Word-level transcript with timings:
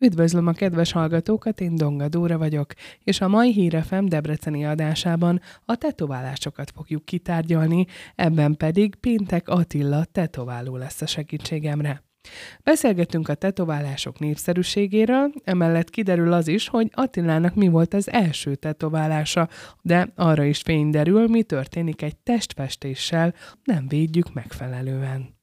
Üdvözlöm 0.00 0.46
a 0.46 0.52
kedves 0.52 0.92
hallgatókat, 0.92 1.60
én 1.60 1.74
Donga 1.74 2.08
Dóra 2.08 2.38
vagyok, 2.38 2.72
és 3.04 3.20
a 3.20 3.28
mai 3.28 3.52
Hírefem 3.52 4.06
Debreceni 4.06 4.64
adásában 4.64 5.40
a 5.64 5.76
tetoválásokat 5.76 6.70
fogjuk 6.70 7.04
kitárgyalni, 7.04 7.86
ebben 8.14 8.56
pedig 8.56 8.94
Péntek 8.94 9.48
Attila 9.48 10.04
tetováló 10.04 10.76
lesz 10.76 11.00
a 11.00 11.06
segítségemre. 11.06 12.02
Beszélgetünk 12.62 13.28
a 13.28 13.34
tetoválások 13.34 14.18
népszerűségéről, 14.18 15.32
emellett 15.44 15.90
kiderül 15.90 16.32
az 16.32 16.48
is, 16.48 16.68
hogy 16.68 16.90
Attilának 16.92 17.54
mi 17.54 17.68
volt 17.68 17.94
az 17.94 18.10
első 18.10 18.54
tetoválása, 18.54 19.48
de 19.82 20.12
arra 20.14 20.44
is 20.44 20.58
fény 20.58 20.90
derül, 20.90 21.26
mi 21.26 21.42
történik 21.42 22.02
egy 22.02 22.16
testfestéssel, 22.16 23.34
nem 23.64 23.88
védjük 23.88 24.32
megfelelően. 24.32 25.37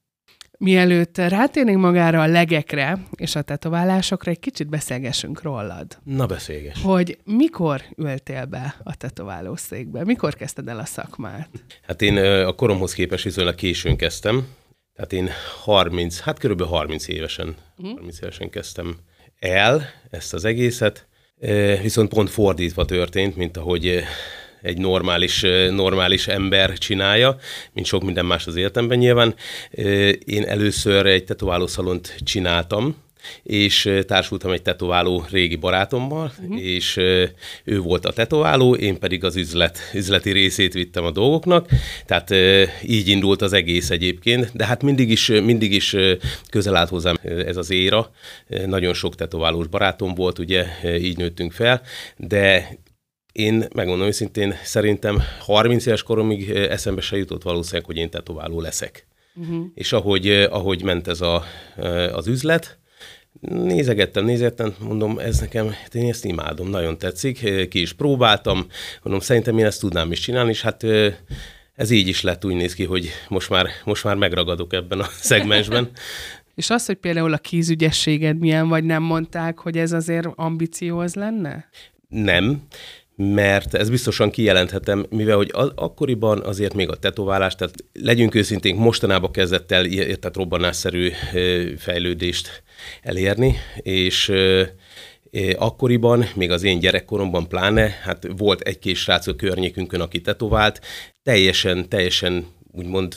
Mielőtt 0.58 1.18
rátérnénk 1.18 1.80
magára 1.80 2.22
a 2.22 2.28
legekre 2.28 2.98
és 3.16 3.36
a 3.36 3.42
tetoválásokra, 3.42 4.32
egy 4.32 4.40
kicsit 4.40 4.68
beszélgessünk 4.68 5.42
rólad. 5.42 5.98
Na, 6.04 6.26
beszélgess. 6.26 6.82
Hogy 6.82 7.18
mikor 7.24 7.82
ültél 7.98 8.46
be 8.46 8.76
a 8.84 8.96
tetoválószékbe? 8.96 10.04
Mikor 10.04 10.36
kezdted 10.36 10.68
el 10.68 10.80
a 10.80 10.86
szakmát? 10.86 11.50
Hát 11.88 12.02
én 12.02 12.18
a 12.46 12.54
koromhoz 12.54 12.94
képest 12.94 13.24
viszonylag 13.24 13.56
későn 13.56 13.98
kezdtem. 13.98 14.48
Tehát 14.96 15.14
én 15.14 15.30
30, 15.62 16.20
hát 16.20 16.40
körülbelül 16.40 16.72
30 16.74 17.08
évesen, 17.08 17.56
uh-huh. 17.78 17.96
30 17.96 18.22
évesen 18.22 18.50
kezdtem 18.50 18.96
el 19.40 19.82
ezt 20.10 20.34
az 20.34 20.46
egészet. 20.46 21.08
Viszont 21.82 22.10
pont 22.10 22.30
fordítva 22.30 22.86
történt, 22.86 23.36
mint 23.36 23.58
ahogy 23.58 24.04
egy 24.66 24.78
normális, 24.78 25.46
normális 25.70 26.28
ember 26.28 26.78
csinálja, 26.78 27.38
mint 27.74 27.86
sok 27.86 28.04
minden 28.04 28.26
más 28.26 28.48
az 28.48 28.56
életemben 28.56 28.98
nyilván. 28.98 29.36
Én 30.26 30.44
először 30.44 31.06
egy 31.06 31.24
tetoválószalont 31.24 32.16
csináltam, 32.24 33.04
és 33.44 33.90
társultam 34.08 34.52
egy 34.52 34.62
tetováló 34.62 35.26
régi 35.32 35.56
barátommal, 35.56 36.32
uh-huh. 36.40 36.66
és 36.66 36.98
ő 37.64 37.80
volt 37.80 38.06
a 38.06 38.14
tetováló, 38.14 38.76
én 38.76 39.00
pedig 39.00 39.24
az 39.24 39.36
üzlet, 39.36 39.80
üzleti 39.94 40.32
részét 40.32 40.74
vittem 40.74 41.06
a 41.06 41.12
dolgoknak, 41.12 41.68
tehát 42.06 42.34
így 42.84 43.08
indult 43.08 43.42
az 43.42 43.54
egész 43.54 43.90
egyébként, 43.90 44.52
de 44.54 44.66
hát 44.66 44.84
mindig 44.84 45.10
is, 45.10 45.28
mindig 45.28 45.74
is 45.74 45.96
közel 46.50 46.76
állt 46.76 46.90
hozzám 46.90 47.16
ez 47.24 47.58
az 47.58 47.72
éra, 47.72 48.12
nagyon 48.66 48.94
sok 48.94 49.16
tetoválós 49.16 49.68
barátom 49.68 50.14
volt, 50.14 50.40
ugye, 50.40 50.66
így 51.00 51.18
nőttünk 51.18 51.52
fel, 51.52 51.82
de 52.18 52.78
én 53.36 53.66
megmondom 53.74 54.08
őszintén, 54.08 54.54
szerintem 54.64 55.22
30 55.40 55.86
éves 55.86 56.04
koromig 56.04 56.50
eszembe 56.50 57.02
se 57.02 57.18
jutott 57.18 57.44
valószínűleg, 57.44 57.86
hogy 57.86 57.98
én 57.98 58.10
tetováló 58.10 58.62
leszek. 58.62 59.08
Uh-huh. 59.36 59.66
És 59.74 59.94
ahogy, 59.94 60.30
ahogy 60.30 60.84
ment 60.84 61.08
ez 61.08 61.22
a, 61.22 61.44
az 62.14 62.28
üzlet, 62.28 62.80
nézegettem, 63.42 64.26
nézegettem, 64.26 64.76
mondom, 64.80 65.20
ez 65.20 65.40
nekem, 65.40 65.74
én 65.92 66.10
ezt 66.10 66.26
imádom, 66.26 66.70
nagyon 66.70 66.98
tetszik, 66.98 67.68
ki 67.70 67.82
is 67.82 67.94
próbáltam, 67.94 68.68
mondom, 69.04 69.22
szerintem 69.22 69.58
én 69.58 69.66
ezt 69.66 69.80
tudnám 69.80 70.12
is 70.12 70.20
csinálni, 70.20 70.50
és 70.50 70.62
hát 70.62 70.84
ez 71.76 71.90
így 71.92 72.08
is 72.08 72.22
lett, 72.22 72.46
úgy 72.46 72.56
néz 72.56 72.74
ki, 72.74 72.84
hogy 72.84 73.10
most 73.28 73.50
már, 73.50 73.68
most 73.86 74.04
már 74.04 74.16
megragadok 74.16 74.74
ebben 74.74 75.00
a 75.00 75.08
szegmensben. 75.30 75.90
És 76.56 76.70
az, 76.70 76.86
hogy 76.86 76.98
például 76.98 77.34
a 77.34 77.38
kézügyességed 77.38 78.38
milyen, 78.38 78.68
vagy 78.68 78.84
nem 78.84 79.04
mondták, 79.04 79.60
hogy 79.60 79.78
ez 79.78 79.92
azért 79.92 80.28
ambicióz 80.36 81.16
lenne? 81.16 81.70
Nem 82.08 82.62
mert 83.16 83.74
ez 83.74 83.90
biztosan 83.90 84.30
kijelenthetem, 84.30 85.06
mivel 85.10 85.36
hogy 85.36 85.50
az, 85.54 85.72
akkoriban 85.76 86.42
azért 86.42 86.74
még 86.74 86.90
a 86.90 86.96
tetoválás, 86.96 87.56
tehát 87.56 87.76
legyünk 87.94 88.36
őszintén, 88.36 88.76
mostanában 88.76 89.32
kezdett 89.32 89.72
el 89.72 89.86
tehát 89.86 90.36
robbanásszerű 90.36 91.12
fejlődést 91.78 92.64
elérni, 93.02 93.56
és 93.76 94.32
akkoriban, 95.56 96.26
még 96.36 96.52
az 96.52 96.64
én 96.64 96.80
gyerekkoromban 96.80 97.48
pláne, 97.48 98.00
hát 98.04 98.28
volt 98.38 98.62
egy-két 98.62 98.96
srác 98.96 99.28
a 99.28 99.36
környékünkön, 99.36 100.02
aki 100.02 100.22
tetovált, 100.22 100.82
teljesen, 101.24 101.90
teljesen 101.90 102.48
úgymond 102.72 103.16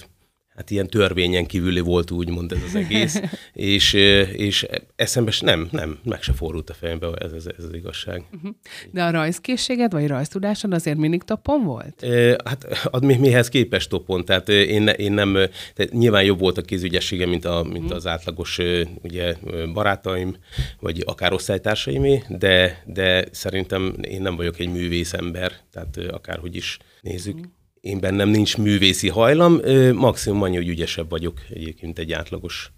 hát 0.59 0.71
ilyen 0.71 0.87
törvényen 0.87 1.47
kívüli 1.47 1.81
volt 1.81 2.11
úgymond 2.11 2.53
ez 2.53 2.63
az 2.67 2.75
egész, 2.75 3.23
és, 3.53 3.93
és 4.33 4.67
eszembe 4.97 5.33
nem, 5.41 5.69
nem, 5.71 5.99
meg 6.05 6.23
se 6.23 6.33
forrult 6.33 6.71
a 6.71 6.75
fejembe 6.75 7.09
ez, 7.19 7.33
ez, 7.33 7.47
ez 7.59 7.65
az 7.65 7.75
igazság. 7.75 8.25
Mhm. 8.31 8.49
De 8.91 9.05
a 9.05 9.11
rajzkészséged, 9.11 9.93
vagy 9.93 10.07
rajztudásod 10.07 10.73
azért 10.73 10.97
mindig 10.97 11.23
topon 11.23 11.65
volt? 11.65 12.07
Hát 12.45 12.65
ad 12.85 13.05
mi, 13.05 13.17
mihez 13.17 13.49
képest 13.49 13.89
topon, 13.89 14.25
tehát 14.25 14.49
én, 14.49 14.87
én 14.87 15.13
nem, 15.13 15.33
tehát 15.75 15.93
nyilván 15.93 16.25
jobb 16.25 16.39
volt 16.39 16.59
a 16.59 16.63
kézügyessége, 16.63 17.27
mint, 17.27 17.45
a, 17.45 17.63
mint 17.63 17.93
az 17.93 18.07
átlagos 18.07 18.59
ugye, 19.03 19.35
barátaim, 19.73 20.37
vagy 20.81 21.03
akár 21.07 21.33
osztálytársaimé, 21.33 22.23
de, 22.29 22.83
de 22.87 23.25
szerintem 23.31 23.95
én 24.03 24.23
nem 24.23 24.37
vagyok 24.37 24.59
egy 24.59 24.73
művész 24.73 25.13
ember, 25.13 25.53
tehát 25.73 25.97
akárhogy 26.11 26.57
is 26.57 26.79
nézzük. 27.01 27.39
Én 27.81 28.01
bennem 28.01 28.29
nincs 28.29 28.57
művészi 28.57 29.09
hajlam, 29.09 29.61
maximum 29.95 30.43
annyi, 30.43 30.57
hogy 30.57 30.69
ügyesebb 30.69 31.11
vagyok 31.11 31.41
egyébként 31.51 31.99
egy 31.99 32.13
átlagos 32.13 32.73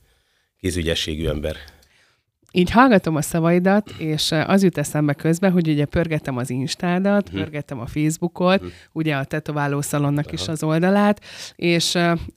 kézügyességű 0.61 1.27
ember. 1.27 1.57
Így 2.53 2.71
hallgatom 2.71 3.17
a 3.17 3.23
szavaidat, 3.23 3.91
és 3.99 4.33
az 4.47 4.63
jut 4.63 4.79
eszembe 4.79 5.13
közben, 5.13 5.53
hogy 5.53 5.69
ugye 5.69 5.85
pörgettem 5.85 6.37
az 6.37 6.51
Instádat, 6.51 7.29
hmm. 7.29 7.39
pörgettem 7.39 7.81
a 7.81 7.87
Facebookot, 7.87 8.61
hmm. 8.61 8.71
ugye 8.93 9.17
a 9.17 9.25
tetováló 9.25 9.81
szalonnak 9.81 10.27
Aha. 10.27 10.35
is 10.35 10.49
az 10.49 10.63
oldalát, 10.63 11.25
és 11.57 11.93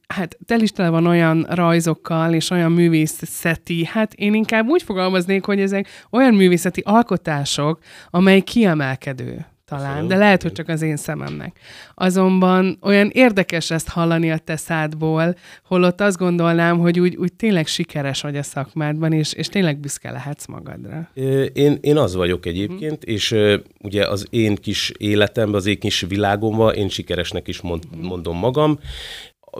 hát 0.08 0.38
tel 0.46 0.62
is 0.62 0.72
tele 0.72 0.90
van 0.90 1.06
olyan 1.06 1.46
rajzokkal, 1.50 2.34
és 2.34 2.50
olyan 2.50 2.72
művészeti, 2.72 3.86
hát 3.86 4.14
én 4.14 4.34
inkább 4.34 4.68
úgy 4.68 4.84
fogalmaznék, 4.84 5.46
hogy 5.46 5.60
ezek 5.60 5.88
olyan 6.10 6.34
művészeti 6.34 6.82
alkotások, 6.86 7.80
amely 8.10 8.42
kiemelkedő 8.42 9.46
talán, 9.66 10.08
de 10.08 10.16
lehet, 10.16 10.42
hogy 10.42 10.52
csak 10.52 10.68
az 10.68 10.82
én 10.82 10.96
szememnek. 10.96 11.60
Azonban 11.94 12.78
olyan 12.82 13.10
érdekes 13.10 13.72
ezt 13.72 13.90
hallani 13.90 14.32
a 14.32 14.38
te 14.38 14.56
szádból, 14.56 15.36
holott 15.64 16.02
azt 16.02 16.18
gondolnám, 16.18 16.80
hogy 16.80 17.00
úgy, 17.00 17.16
úgy 17.16 17.34
tényleg 17.34 17.68
sikeres 17.68 18.22
vagy 18.22 18.38
a 18.38 18.44
szakmádban, 18.44 19.14
és, 19.14 19.34
és 19.34 19.48
tényleg 19.48 19.80
büszke 19.80 20.12
lehetsz 20.12 20.46
magadra. 20.46 21.10
Én, 21.54 21.78
én 21.82 21.98
az 21.98 22.16
vagyok 22.16 22.46
egyébként, 22.46 23.04
hm. 23.04 23.12
és 23.12 23.36
ugye 23.80 24.08
az 24.08 24.28
én 24.30 24.56
kis 24.56 24.92
életemben, 24.98 25.56
az 25.56 25.66
én 25.66 25.80
kis 25.80 26.02
világomban 26.02 26.74
én 26.74 26.90
sikeresnek 26.90 27.48
is 27.48 27.62
mond, 27.62 27.84
hm. 27.92 28.06
mondom 28.06 28.38
magam 28.38 28.80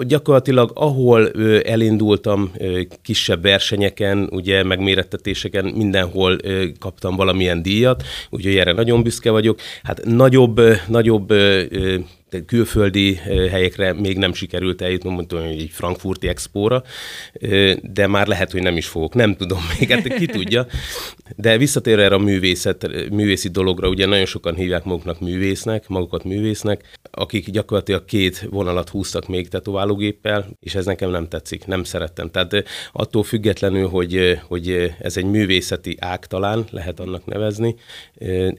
gyakorlatilag 0.02 0.72
ahol 0.74 1.32
elindultam 1.64 2.52
kisebb 3.02 3.42
versenyeken, 3.42 4.30
ugye 4.32 4.64
megmérettetéseken, 4.64 5.66
mindenhol 5.66 6.38
kaptam 6.80 7.16
valamilyen 7.16 7.62
díjat, 7.62 8.04
úgyhogy 8.30 8.56
erre 8.56 8.72
nagyon 8.72 9.04
büszke 9.04 9.32
vagyok. 9.32 9.60
Hát 9.84 10.06
nagyobb, 10.06 10.62
nagyobb 10.88 11.34
külföldi 12.46 13.16
helyekre 13.50 13.94
még 13.94 14.18
nem 14.18 14.34
sikerült 14.34 14.82
eljutni, 14.82 15.10
mondtam, 15.10 15.40
hogy 15.40 15.60
egy 15.60 15.70
frankfurti 15.72 16.28
expóra, 16.28 16.84
de 17.82 18.08
már 18.08 18.28
lehet, 18.28 18.52
hogy 18.52 18.62
nem 18.62 18.78
is 18.78 18.88
fogok, 18.88 19.14
nem 19.14 19.36
tudom 19.36 19.60
még, 19.80 19.90
hát 19.92 20.16
ki 20.16 20.26
tudja. 20.26 20.66
De 21.36 21.58
visszatér 21.58 22.00
erre 22.00 22.16
a 22.16 22.20
művészet, 22.20 23.10
művészi 23.12 23.50
dologra, 23.50 23.88
ugye 23.88 24.06
nagyon 24.06 24.26
sokan 24.26 24.56
hívják 24.56 24.84
maguknak 24.84 25.20
művésznek, 25.20 25.88
magukat 25.88 26.24
művésznek, 26.24 27.00
akik 27.12 27.50
gyakorlatilag 27.50 28.06
két 28.06 28.48
vonalat 28.50 28.90
húztak 28.90 29.28
még 29.28 29.48
tetoválógéppel, 29.48 30.48
és 30.60 30.76
ez 30.76 30.86
nekem 30.86 31.10
nem 31.10 31.28
tetszik, 31.28 31.66
nem 31.66 31.84
szerettem. 31.84 32.30
Tehát 32.30 32.66
attól 32.92 33.24
függetlenül, 33.24 33.88
hogy, 33.88 34.40
hogy 34.48 34.94
ez 35.00 35.18
egy 35.18 35.26
művészeti 35.26 35.98
ág 36.00 36.26
talán, 36.26 36.66
lehet 36.70 37.00
annak 37.00 37.26
nevezni, 37.26 37.76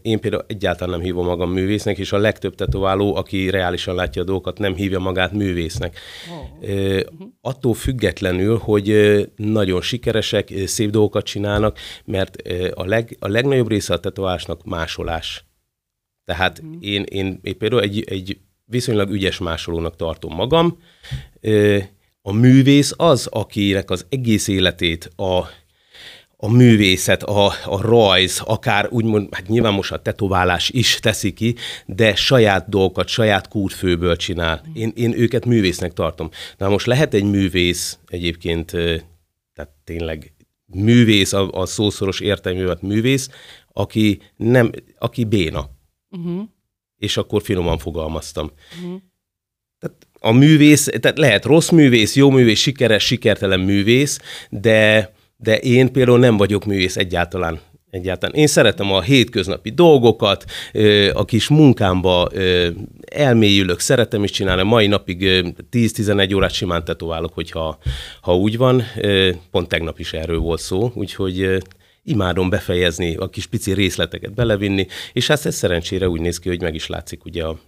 én 0.02 0.20
például 0.20 0.44
egyáltalán 0.46 0.94
nem 0.94 1.04
hívom 1.04 1.26
magam 1.26 1.52
művésznek, 1.52 1.98
és 1.98 2.12
a 2.12 2.18
legtöbb 2.18 2.54
tetováló, 2.54 3.16
aki 3.16 3.50
reálisan 3.64 3.94
látja 3.94 4.22
a 4.22 4.24
dolgokat, 4.24 4.58
nem 4.58 4.74
hívja 4.74 4.98
magát 4.98 5.32
művésznek. 5.32 5.98
Oh. 6.30 7.00
Attól 7.40 7.74
függetlenül, 7.74 8.58
hogy 8.58 8.88
nagyon 9.36 9.80
sikeresek, 9.80 10.52
szép 10.66 10.90
dolgokat 10.90 11.24
csinálnak, 11.24 11.78
mert 12.04 12.36
a, 12.74 12.84
leg, 12.84 13.16
a 13.18 13.28
legnagyobb 13.28 13.68
része 13.68 13.94
a 13.94 14.00
tetoválásnak 14.00 14.64
másolás. 14.64 15.44
Tehát 16.24 16.58
uh-huh. 16.58 16.76
én, 16.80 17.02
én, 17.02 17.38
én 17.42 17.58
például 17.58 17.82
egy, 17.82 18.04
egy 18.08 18.38
viszonylag 18.64 19.10
ügyes 19.10 19.38
másolónak 19.38 19.96
tartom 19.96 20.34
magam. 20.34 20.78
A 22.22 22.32
művész 22.32 22.92
az, 22.96 23.26
akinek 23.26 23.90
az 23.90 24.06
egész 24.08 24.48
életét 24.48 25.10
a 25.16 25.48
a 26.36 26.50
művészet, 26.50 27.22
a, 27.22 27.46
a 27.64 27.80
rajz, 27.82 28.40
akár 28.44 28.88
úgymond, 28.90 29.34
hát 29.34 29.48
nyilván 29.48 29.72
most 29.72 29.92
a 29.92 30.02
tetoválás 30.02 30.70
is 30.70 30.98
teszi 31.00 31.32
ki, 31.32 31.54
de 31.86 32.14
saját 32.14 32.68
dolgokat, 32.68 33.08
saját 33.08 33.48
kútfőből 33.48 34.16
csinál. 34.16 34.62
Én, 34.74 34.92
én 34.96 35.18
őket 35.18 35.44
művésznek 35.44 35.92
tartom. 35.92 36.30
Na 36.58 36.68
most 36.68 36.86
lehet 36.86 37.14
egy 37.14 37.24
művész 37.24 37.98
egyébként, 38.06 38.70
tehát 39.54 39.70
tényleg 39.84 40.32
művész, 40.66 41.32
a, 41.32 41.50
a 41.50 41.66
szószoros 41.66 42.20
értelművet 42.20 42.82
művész, 42.82 43.28
aki 43.72 44.20
nem, 44.36 44.70
aki 44.98 45.24
béna. 45.24 45.70
Uh-huh. 46.10 46.42
És 46.98 47.16
akkor 47.16 47.42
finoman 47.42 47.78
fogalmaztam. 47.78 48.50
Uh-huh. 48.82 49.00
Tehát 49.78 50.06
a 50.18 50.32
művész, 50.32 50.84
tehát 51.00 51.18
lehet 51.18 51.44
rossz 51.44 51.68
művész, 51.68 52.16
jó 52.16 52.30
művész, 52.30 52.60
sikeres, 52.60 53.04
sikertelen 53.04 53.60
művész, 53.60 54.18
de 54.50 55.12
de 55.44 55.58
én 55.58 55.92
például 55.92 56.18
nem 56.18 56.36
vagyok 56.36 56.64
művész 56.64 56.96
egyáltalán. 56.96 57.60
Egyáltalán. 57.90 58.34
Én 58.34 58.46
szeretem 58.46 58.92
a 58.92 59.00
hétköznapi 59.00 59.70
dolgokat, 59.70 60.44
a 61.12 61.24
kis 61.24 61.48
munkámba 61.48 62.30
elmélyülök, 63.04 63.80
szeretem 63.80 64.24
is 64.24 64.30
csinálni. 64.30 64.62
Mai 64.62 64.86
napig 64.86 65.18
10-11 65.70 66.34
órát 66.34 66.52
simán 66.52 66.84
tetoválok, 66.84 67.34
hogyha 67.34 67.78
ha 68.20 68.36
úgy 68.36 68.56
van. 68.56 68.82
Pont 69.50 69.68
tegnap 69.68 69.98
is 69.98 70.12
erről 70.12 70.38
volt 70.38 70.60
szó, 70.60 70.90
úgyhogy 70.94 71.62
imádom 72.02 72.50
befejezni, 72.50 73.16
a 73.16 73.28
kis 73.28 73.46
pici 73.46 73.72
részleteket 73.72 74.34
belevinni, 74.34 74.86
és 75.12 75.26
hát 75.26 75.46
ez 75.46 75.54
szerencsére 75.54 76.08
úgy 76.08 76.20
néz 76.20 76.38
ki, 76.38 76.48
hogy 76.48 76.62
meg 76.62 76.74
is 76.74 76.86
látszik 76.86 77.24
ugye 77.24 77.44
a 77.44 77.58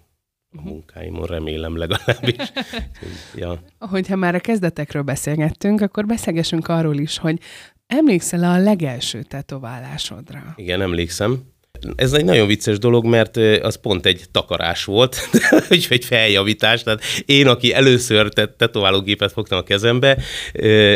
munkáimon, 0.50 1.26
remélem 1.26 1.76
legalábbis. 1.76 2.52
ja. 3.34 3.62
Hogyha 3.78 4.16
már 4.16 4.34
a 4.34 4.40
kezdetekről 4.40 5.02
beszélgettünk, 5.02 5.80
akkor 5.80 6.06
beszélgessünk 6.06 6.68
arról 6.68 6.96
is, 6.96 7.18
hogy 7.18 7.38
emlékszel 7.86 8.44
a 8.44 8.58
legelső 8.58 9.22
tetoválásodra? 9.22 10.52
Igen, 10.56 10.80
emlékszem. 10.80 11.54
Ez 11.96 12.12
egy 12.12 12.24
nagyon 12.24 12.46
vicces 12.46 12.78
dolog, 12.78 13.04
mert 13.04 13.36
az 13.36 13.80
pont 13.80 14.06
egy 14.06 14.24
takarás 14.30 14.84
volt, 14.84 15.16
egy 15.68 16.04
feljavítás. 16.04 16.82
Tehát 16.82 17.02
én, 17.26 17.46
aki 17.46 17.74
először 17.74 18.28
tetoválógépet 18.56 19.32
fogtam 19.32 19.58
a 19.58 19.62
kezembe, 19.62 20.18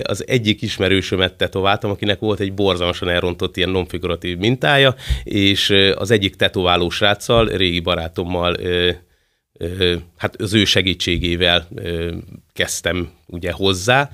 az 0.02 0.24
egyik 0.28 0.62
ismerősömet 0.62 1.34
tetováltam, 1.34 1.90
akinek 1.90 2.18
volt 2.18 2.40
egy 2.40 2.54
borzalmasan 2.54 3.08
elrontott 3.08 3.56
ilyen 3.56 3.70
nonfiguratív 3.70 4.36
mintája, 4.36 4.94
és 5.24 5.74
az 5.94 6.10
egyik 6.10 6.36
tetováló 6.36 6.90
sráccal, 6.90 7.46
régi 7.46 7.80
barátommal 7.80 8.56
hát 10.16 10.36
az 10.40 10.54
ő 10.54 10.64
segítségével 10.64 11.68
kezdtem 12.52 13.10
ugye 13.26 13.52
hozzá, 13.52 14.10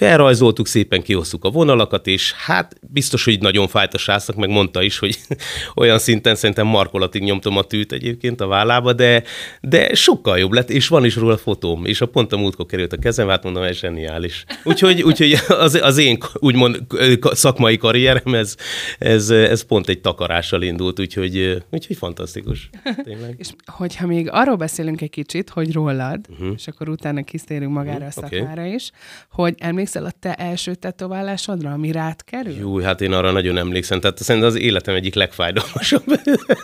Felrajzoltuk, 0.00 0.66
szépen 0.66 1.02
kihoztuk 1.02 1.44
a 1.44 1.50
vonalakat, 1.50 2.06
és 2.06 2.32
hát 2.32 2.76
biztos, 2.80 3.24
hogy 3.24 3.40
nagyon 3.40 3.68
fájt 3.68 3.94
a 3.94 3.98
sásznak, 3.98 4.36
meg 4.36 4.48
mondta 4.48 4.82
is, 4.82 4.98
hogy 4.98 5.18
olyan 5.76 5.98
szinten 5.98 6.34
szerintem 6.34 6.66
markolatig 6.66 7.22
nyomtam 7.22 7.56
a 7.56 7.62
tűt 7.62 7.92
egyébként 7.92 8.40
a 8.40 8.46
vállába, 8.46 8.92
de, 8.92 9.22
de 9.60 9.94
sokkal 9.94 10.38
jobb 10.38 10.52
lett, 10.52 10.70
és 10.70 10.88
van 10.88 11.04
is 11.04 11.16
róla 11.16 11.36
fotóm, 11.36 11.84
és 11.84 12.00
a 12.00 12.06
pont 12.06 12.32
a 12.32 12.36
múltkor 12.36 12.66
került 12.66 12.92
a 12.92 12.96
kezem, 12.96 13.28
hát 13.28 13.42
mondom, 13.42 13.62
ez 13.62 13.76
zseniális. 13.76 14.44
Úgyhogy, 14.64 15.02
úgyhogy 15.02 15.36
az, 15.48 15.74
az 15.82 15.98
én 15.98 16.18
úgymond 16.34 16.80
szakmai 17.22 17.76
karrierem, 17.76 18.34
ez, 18.34 18.54
ez, 18.98 19.30
ez 19.30 19.62
pont 19.62 19.88
egy 19.88 20.00
takarással 20.00 20.62
indult, 20.62 21.00
úgyhogy, 21.00 21.62
úgyhogy 21.70 21.96
fantasztikus. 21.96 22.70
Tényleg. 23.04 23.34
és 23.42 23.48
hogyha 23.66 24.06
még 24.06 24.28
arról 24.30 24.56
beszélünk 24.56 25.00
egy 25.00 25.10
kicsit, 25.10 25.50
hogy 25.50 25.72
rólad, 25.72 26.20
uh-huh. 26.30 26.52
és 26.56 26.66
akkor 26.66 26.88
utána 26.88 27.22
kisztérünk 27.22 27.72
magára 27.72 28.06
uh-huh. 28.06 28.08
a 28.08 28.10
szakmára 28.10 28.60
okay. 28.60 28.74
is, 28.74 28.90
hogy 29.30 29.54
emlékszel 29.58 29.88
emlékszel 29.96 30.04
a 30.04 30.18
te 30.20 30.34
első 30.34 30.74
tetoválásodra, 30.74 31.70
ami 31.72 31.92
rád 31.92 32.24
kerül? 32.24 32.56
Jó, 32.58 32.78
hát 32.78 33.00
én 33.00 33.12
arra 33.12 33.30
nagyon 33.30 33.56
emlékszem. 33.56 34.00
Tehát 34.00 34.18
szerintem 34.18 34.50
az 34.50 34.56
életem 34.56 34.94
egyik 34.94 35.14
legfájdalmasabb 35.14 36.04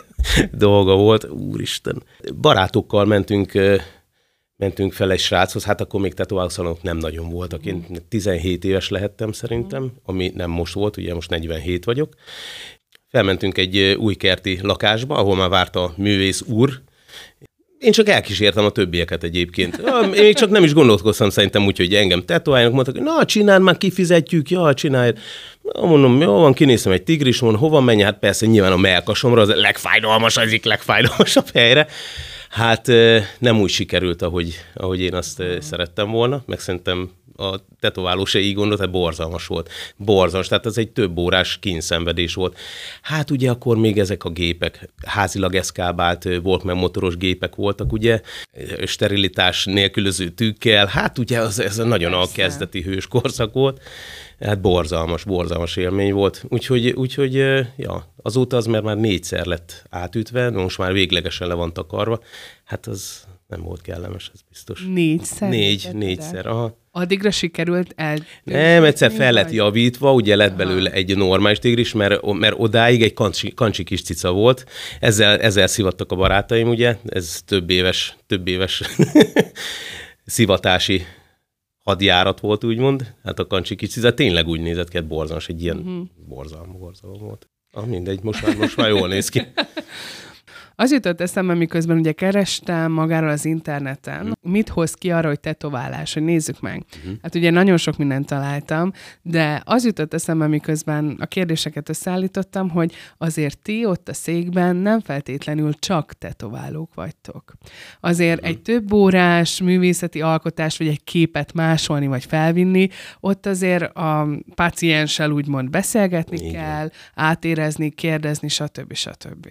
dolga 0.51 0.95
volt. 0.95 1.29
Úristen. 1.29 2.03
Barátokkal 2.41 3.05
mentünk 3.05 3.51
mentünk 4.55 4.93
fel 4.93 5.11
egy 5.11 5.19
sráchoz, 5.19 5.63
hát 5.63 5.81
akkor 5.81 6.01
még 6.01 6.13
tetoválószalonok 6.13 6.81
nem 6.81 6.97
nagyon 6.97 7.29
voltak. 7.29 7.65
Én 7.65 7.85
17 8.09 8.63
éves 8.63 8.89
lehettem 8.89 9.31
szerintem, 9.31 9.91
ami 10.03 10.31
nem 10.35 10.49
most 10.49 10.73
volt, 10.73 10.97
ugye 10.97 11.13
most 11.13 11.29
47 11.29 11.85
vagyok. 11.85 12.13
Felmentünk 13.09 13.57
egy 13.57 13.95
új 13.99 14.15
kerti 14.15 14.59
lakásba, 14.61 15.15
ahol 15.15 15.35
már 15.35 15.49
várt 15.49 15.75
a 15.75 15.93
művész 15.97 16.41
úr, 16.41 16.81
én 17.87 17.93
csak 17.93 18.09
elkísértem 18.09 18.65
a 18.65 18.69
többieket 18.69 19.23
egyébként. 19.23 19.81
Én 20.15 20.21
még 20.21 20.35
csak 20.35 20.49
nem 20.49 20.63
is 20.63 20.73
gondolkoztam 20.73 21.29
szerintem 21.29 21.65
úgy, 21.65 21.77
hogy 21.77 21.93
engem 21.93 22.25
tetováljanak, 22.25 22.73
mondtak, 22.73 22.95
hogy 22.95 23.03
na, 23.03 23.25
csináld, 23.25 23.61
már 23.61 23.77
kifizetjük, 23.77 24.49
ja, 24.49 24.73
csinálj. 24.73 25.11
Mondom, 25.81 26.21
jó 26.21 26.33
van, 26.33 26.53
kinézem 26.53 26.91
egy 26.91 27.03
tigris, 27.03 27.39
mondom, 27.39 27.61
hova 27.61 27.81
menj? 27.81 28.01
Hát 28.01 28.19
persze 28.19 28.45
nyilván 28.45 28.71
a 28.71 28.77
melkasomra, 28.77 29.41
az 29.41 29.53
legfájdalmas, 29.55 30.37
egyik 30.37 30.65
legfájdalmasabb 30.65 31.47
helyre. 31.53 31.87
Hát 32.49 32.87
nem 33.39 33.59
úgy 33.59 33.69
sikerült, 33.69 34.21
ahogy, 34.21 34.53
ahogy 34.73 35.01
én 35.01 35.13
azt 35.13 35.43
szerettem 35.59 36.11
volna, 36.11 36.43
meg 36.45 36.59
szerintem 36.59 37.09
a 37.37 37.59
tetováló 37.79 38.25
se 38.25 38.39
így 38.39 38.53
gondolt, 38.53 38.77
tehát 38.77 38.93
borzalmas 38.93 39.47
volt. 39.47 39.69
Borzalmas, 39.95 40.47
tehát 40.47 40.65
ez 40.65 40.77
egy 40.77 40.91
több 40.91 41.17
órás 41.17 41.57
kínszenvedés 41.59 42.33
volt. 42.33 42.57
Hát 43.01 43.31
ugye 43.31 43.49
akkor 43.49 43.77
még 43.77 43.99
ezek 43.99 44.23
a 44.23 44.29
gépek, 44.29 44.89
házilag 45.05 45.55
eszkábált 45.55 46.25
Walkman 46.43 46.77
motoros 46.77 47.17
gépek 47.17 47.55
voltak, 47.55 47.91
ugye, 47.91 48.21
sterilitás 48.85 49.65
nélkülöző 49.65 50.29
tűkkel, 50.29 50.85
hát 50.85 51.17
ugye 51.17 51.39
az, 51.39 51.59
ez 51.59 51.77
nagyon 51.77 52.11
Persze. 52.11 52.31
a 52.31 52.35
kezdeti 52.35 52.81
hős 52.81 53.07
korszak 53.07 53.53
volt. 53.53 53.81
Hát 54.39 54.61
borzalmas, 54.61 55.23
borzalmas 55.23 55.75
élmény 55.75 56.13
volt. 56.13 56.43
Úgyhogy, 56.49 56.89
úgyhogy 56.89 57.33
ja, 57.75 58.13
azóta 58.21 58.57
az 58.57 58.65
mert 58.65 58.83
már 58.83 58.97
négyszer 58.97 59.45
lett 59.45 59.83
átütve, 59.89 60.49
most 60.49 60.77
már 60.77 60.93
véglegesen 60.93 61.47
le 61.47 61.53
van 61.53 61.73
takarva. 61.73 62.19
Hát 62.63 62.87
az 62.87 63.27
nem 63.47 63.61
volt 63.61 63.81
kellemes, 63.81 64.31
ez 64.33 64.39
biztos. 64.49 64.85
Négyszer? 64.93 65.49
Négy, 65.49 65.89
négyszer, 65.93 66.45
aha. 66.45 66.77
Addigra 66.97 67.31
sikerült 67.31 67.93
el... 67.95 68.17
Nem, 68.43 68.83
egyszer 68.83 69.11
fel 69.11 69.31
lett 69.31 69.51
javítva, 69.51 70.13
ugye 70.13 70.35
lett 70.35 70.55
belőle 70.55 70.91
egy 70.91 71.17
normális 71.17 71.59
tigris, 71.59 71.93
mert, 71.93 72.33
mert 72.33 72.55
odáig 72.57 73.03
egy 73.03 73.13
kancsi, 73.13 73.53
kancsi 73.53 73.83
kis 73.83 74.01
cica 74.01 74.31
volt. 74.31 74.65
Ezzel, 74.99 75.39
ezzel 75.39 75.67
szivattak 75.67 76.11
a 76.11 76.15
barátaim, 76.15 76.69
ugye? 76.69 76.97
Ez 77.05 77.41
több 77.45 77.69
éves, 77.69 78.15
több 78.27 78.47
éves 78.47 78.81
szivatási 80.25 81.05
hadjárat 81.83 82.39
volt, 82.39 82.63
úgymond. 82.63 83.13
Hát 83.23 83.39
a 83.39 83.47
kancsi 83.47 83.75
kis 83.75 83.89
cica 83.89 84.13
tényleg 84.13 84.47
úgy 84.47 84.59
nézett 84.59 84.89
ki, 84.89 84.97
hát 84.97 85.07
borzalmas, 85.07 85.47
egy 85.47 85.61
ilyen 85.61 85.77
uh-huh. 85.77 86.07
borzalom, 86.27 86.77
borzalom 86.79 87.19
volt. 87.19 87.49
Ah, 87.71 87.85
mindegy, 87.85 88.19
most 88.23 88.45
már, 88.45 88.55
most 88.55 88.77
már 88.77 88.89
jól 88.89 89.07
néz 89.07 89.29
ki. 89.29 89.41
Az 90.79 90.91
jutott 90.91 91.21
eszembe, 91.21 91.53
miközben 91.53 91.97
ugye 91.97 92.11
kerestem 92.11 92.91
magáról 92.91 93.29
az 93.29 93.45
interneten, 93.45 94.19
uh-huh. 94.19 94.51
mit 94.51 94.69
hoz 94.69 94.93
ki 94.93 95.11
arra, 95.11 95.27
hogy 95.27 95.39
tetoválás, 95.39 96.13
hogy 96.13 96.23
nézzük 96.23 96.59
meg. 96.61 96.85
Uh-huh. 96.97 97.17
Hát 97.21 97.35
ugye 97.35 97.49
nagyon 97.49 97.77
sok 97.77 97.97
mindent 97.97 98.25
találtam, 98.25 98.91
de 99.21 99.61
az 99.65 99.85
jutott 99.85 100.13
eszembe, 100.13 100.47
miközben 100.47 101.15
a 101.19 101.25
kérdéseket 101.25 101.89
összeállítottam, 101.89 102.69
hogy 102.69 102.93
azért 103.17 103.59
ti 103.59 103.85
ott 103.85 104.09
a 104.09 104.13
székben 104.13 104.75
nem 104.75 104.99
feltétlenül 104.99 105.73
csak 105.73 106.13
tetoválók 106.13 106.93
vagytok. 106.93 107.53
Azért 107.99 108.37
uh-huh. 108.39 108.49
egy 108.49 108.61
több 108.61 108.93
órás 108.93 109.61
művészeti 109.61 110.21
alkotás, 110.21 110.77
vagy 110.77 110.87
egy 110.87 111.03
képet 111.03 111.53
másolni, 111.53 112.07
vagy 112.07 112.25
felvinni, 112.25 112.87
ott 113.19 113.45
azért 113.45 113.83
a 113.83 114.27
pácienssel 114.55 115.31
úgymond 115.31 115.69
beszélgetni 115.69 116.37
Igen. 116.37 116.51
kell, 116.51 116.89
átérezni, 117.13 117.89
kérdezni, 117.89 118.47
stb. 118.47 118.93
stb. 118.93 119.47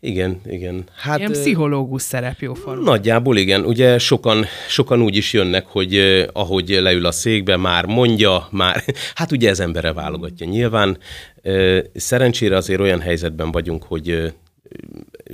Igen, 0.00 0.40
igen 0.44 0.66
igen. 0.68 0.84
Hát, 0.96 1.18
Ilyen 1.18 1.32
pszichológus 1.32 2.02
szerep 2.02 2.40
jóformán. 2.40 2.84
Nagyjából 2.84 3.36
igen. 3.36 3.64
Ugye 3.64 3.98
sokan, 3.98 4.44
sokan 4.68 5.02
úgy 5.02 5.16
is 5.16 5.32
jönnek, 5.32 5.66
hogy 5.66 5.96
eh, 5.96 6.26
ahogy 6.32 6.68
leül 6.68 7.06
a 7.06 7.12
székbe, 7.12 7.56
már 7.56 7.84
mondja, 7.84 8.48
már, 8.50 8.84
hát 9.14 9.32
ugye 9.32 9.48
ez 9.48 9.60
embere 9.60 9.92
válogatja 9.92 10.46
nyilván. 10.46 10.98
Eh, 11.42 11.80
szerencsére 11.94 12.56
azért 12.56 12.80
olyan 12.80 13.00
helyzetben 13.00 13.50
vagyunk, 13.50 13.82
hogy 13.82 14.10
eh, 14.10 14.32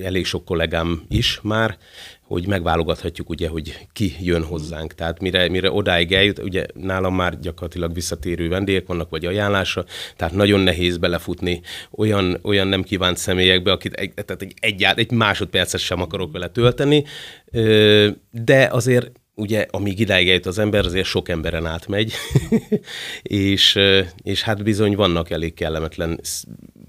elég 0.02 0.24
sok 0.26 0.44
kollégám 0.44 1.02
is 1.08 1.38
már, 1.42 1.76
hogy 2.22 2.46
megválogathatjuk 2.46 3.30
ugye, 3.30 3.48
hogy 3.48 3.86
ki 3.92 4.16
jön 4.20 4.44
hozzánk. 4.44 4.94
Tehát 4.94 5.20
mire, 5.20 5.48
mire 5.48 5.70
odáig 5.70 6.12
eljut, 6.12 6.38
ugye 6.38 6.66
nálam 6.74 7.14
már 7.14 7.40
gyakorlatilag 7.40 7.94
visszatérő 7.94 8.48
vendégek 8.48 8.86
vannak, 8.86 9.10
vagy 9.10 9.26
ajánlása, 9.26 9.84
tehát 10.16 10.34
nagyon 10.34 10.60
nehéz 10.60 10.96
belefutni 10.96 11.60
olyan, 11.90 12.38
olyan 12.42 12.66
nem 12.66 12.82
kívánt 12.82 13.16
személyekbe, 13.16 13.72
akit 13.72 13.92
egy, 13.92 14.14
tehát 14.14 14.42
egy, 14.42 14.54
egy, 14.60 14.82
egy 14.82 15.10
másodpercet 15.10 15.80
sem 15.80 16.00
akarok 16.00 16.32
vele 16.32 16.48
tölteni, 16.48 17.04
de 18.30 18.68
azért 18.70 19.10
ugye, 19.34 19.66
amíg 19.70 20.00
idáig 20.00 20.28
eljut 20.28 20.46
az 20.46 20.58
ember, 20.58 20.84
azért 20.84 21.06
sok 21.06 21.28
emberen 21.28 21.66
átmegy, 21.66 22.12
és, 23.22 23.78
és 24.22 24.42
hát 24.42 24.62
bizony 24.62 24.94
vannak 24.94 25.30
elég 25.30 25.54
kellemetlen 25.54 26.20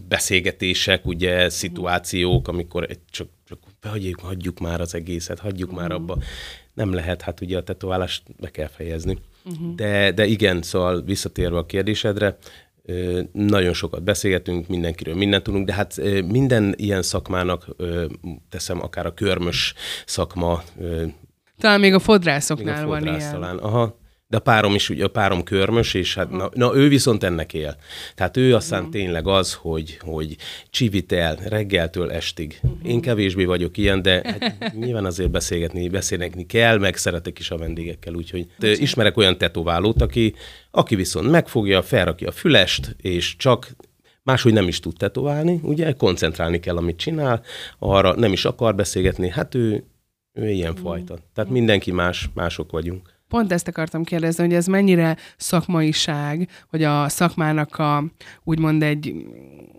beszélgetések, 0.07 1.05
ugye, 1.05 1.49
szituációk, 1.49 2.47
amikor 2.47 2.87
csak, 3.09 3.27
csak 3.47 3.59
hagyjuk, 3.81 4.19
hagyjuk 4.19 4.59
már 4.59 4.81
az 4.81 4.95
egészet, 4.95 5.39
hagyjuk 5.39 5.71
uh-huh. 5.71 5.87
már 5.87 5.99
mhm. 5.99 6.01
abba. 6.01 6.17
Nem 6.73 6.93
lehet, 6.93 7.21
hát 7.21 7.41
ugye 7.41 7.57
a 7.57 7.63
tetoválást 7.63 8.23
be 8.39 8.51
kell 8.51 8.67
fejezni. 8.67 9.17
Uh-huh. 9.45 9.75
De, 9.75 10.11
de 10.11 10.25
igen, 10.25 10.61
szóval 10.61 11.03
visszatérve 11.03 11.57
a 11.57 11.65
kérdésedre, 11.65 12.37
nagyon 13.31 13.73
sokat 13.73 14.03
beszélgetünk, 14.03 14.67
mindenkiről 14.67 15.15
mindent 15.15 15.43
tudunk, 15.43 15.65
de 15.65 15.73
hát 15.73 16.01
minden 16.27 16.73
ilyen 16.77 17.01
szakmának 17.01 17.67
teszem, 18.49 18.81
akár 18.81 19.05
a 19.05 19.13
körmös 19.13 19.73
szakma. 20.05 20.63
Talán 21.57 21.79
még 21.79 21.93
a 21.93 21.99
fodrászoknál 21.99 22.85
még 22.85 22.91
a 22.91 22.95
fodrász 22.95 23.13
van 23.13 23.19
ilyen. 23.19 23.31
Talán. 23.31 23.57
Aha. 23.57 23.99
De 24.35 24.41
a 24.41 24.43
párom 24.43 24.75
is, 24.75 24.89
ugye 24.89 25.03
a 25.03 25.07
párom 25.07 25.43
körmös, 25.43 25.93
és 25.93 26.15
hát 26.15 26.29
na, 26.29 26.49
na 26.53 26.75
ő 26.75 26.87
viszont 26.87 27.23
ennek 27.23 27.53
él. 27.53 27.75
Tehát 28.15 28.37
ő 28.37 28.55
aztán 28.55 28.79
uh-huh. 28.79 28.93
tényleg 28.93 29.27
az, 29.27 29.53
hogy, 29.53 29.97
hogy 30.01 30.35
csivitel 30.69 31.35
reggeltől 31.35 32.11
estig. 32.11 32.59
Uh-huh. 32.61 32.89
Én 32.89 33.01
kevésbé 33.01 33.45
vagyok 33.45 33.77
ilyen, 33.77 34.01
de 34.01 34.21
hát 34.23 34.73
nyilván 34.83 35.05
azért 35.05 35.31
beszélgetni, 35.31 35.89
beszélni 35.89 36.45
kell, 36.45 36.77
meg 36.77 36.97
szeretek 36.97 37.39
is 37.39 37.51
a 37.51 37.57
vendégekkel, 37.57 38.13
úgyhogy 38.13 38.47
Bocsánat. 38.55 38.79
ismerek 38.79 39.17
olyan 39.17 39.37
tetoválót, 39.37 40.01
aki, 40.01 40.33
aki 40.71 40.95
viszont 40.95 41.31
megfogja, 41.31 41.81
felrakja 41.81 42.27
a 42.27 42.31
fülest, 42.31 42.95
és 43.01 43.35
csak 43.35 43.75
máshogy 44.23 44.53
nem 44.53 44.67
is 44.67 44.79
tud 44.79 44.97
tetoválni, 44.97 45.59
ugye, 45.63 45.93
koncentrálni 45.93 46.59
kell, 46.59 46.77
amit 46.77 46.97
csinál, 46.97 47.43
arra 47.79 48.15
nem 48.15 48.31
is 48.31 48.45
akar 48.45 48.75
beszélgetni, 48.75 49.29
hát 49.29 49.55
ő, 49.55 49.83
ő 50.33 50.49
ilyen 50.49 50.75
mm. 50.79 50.83
fajta. 50.83 51.17
Tehát 51.33 51.51
mindenki 51.51 51.91
más, 51.91 52.29
mások 52.33 52.71
vagyunk. 52.71 53.14
Pont 53.27 53.51
ezt 53.51 53.67
akartam 53.67 54.03
kérdezni, 54.03 54.43
hogy 54.43 54.53
ez 54.53 54.65
mennyire 54.65 55.17
szakmaiság, 55.37 56.49
hogy 56.67 56.83
a 56.83 57.09
szakmának 57.09 57.77
a 57.77 58.03
úgymond 58.43 58.83
egy, 58.83 59.13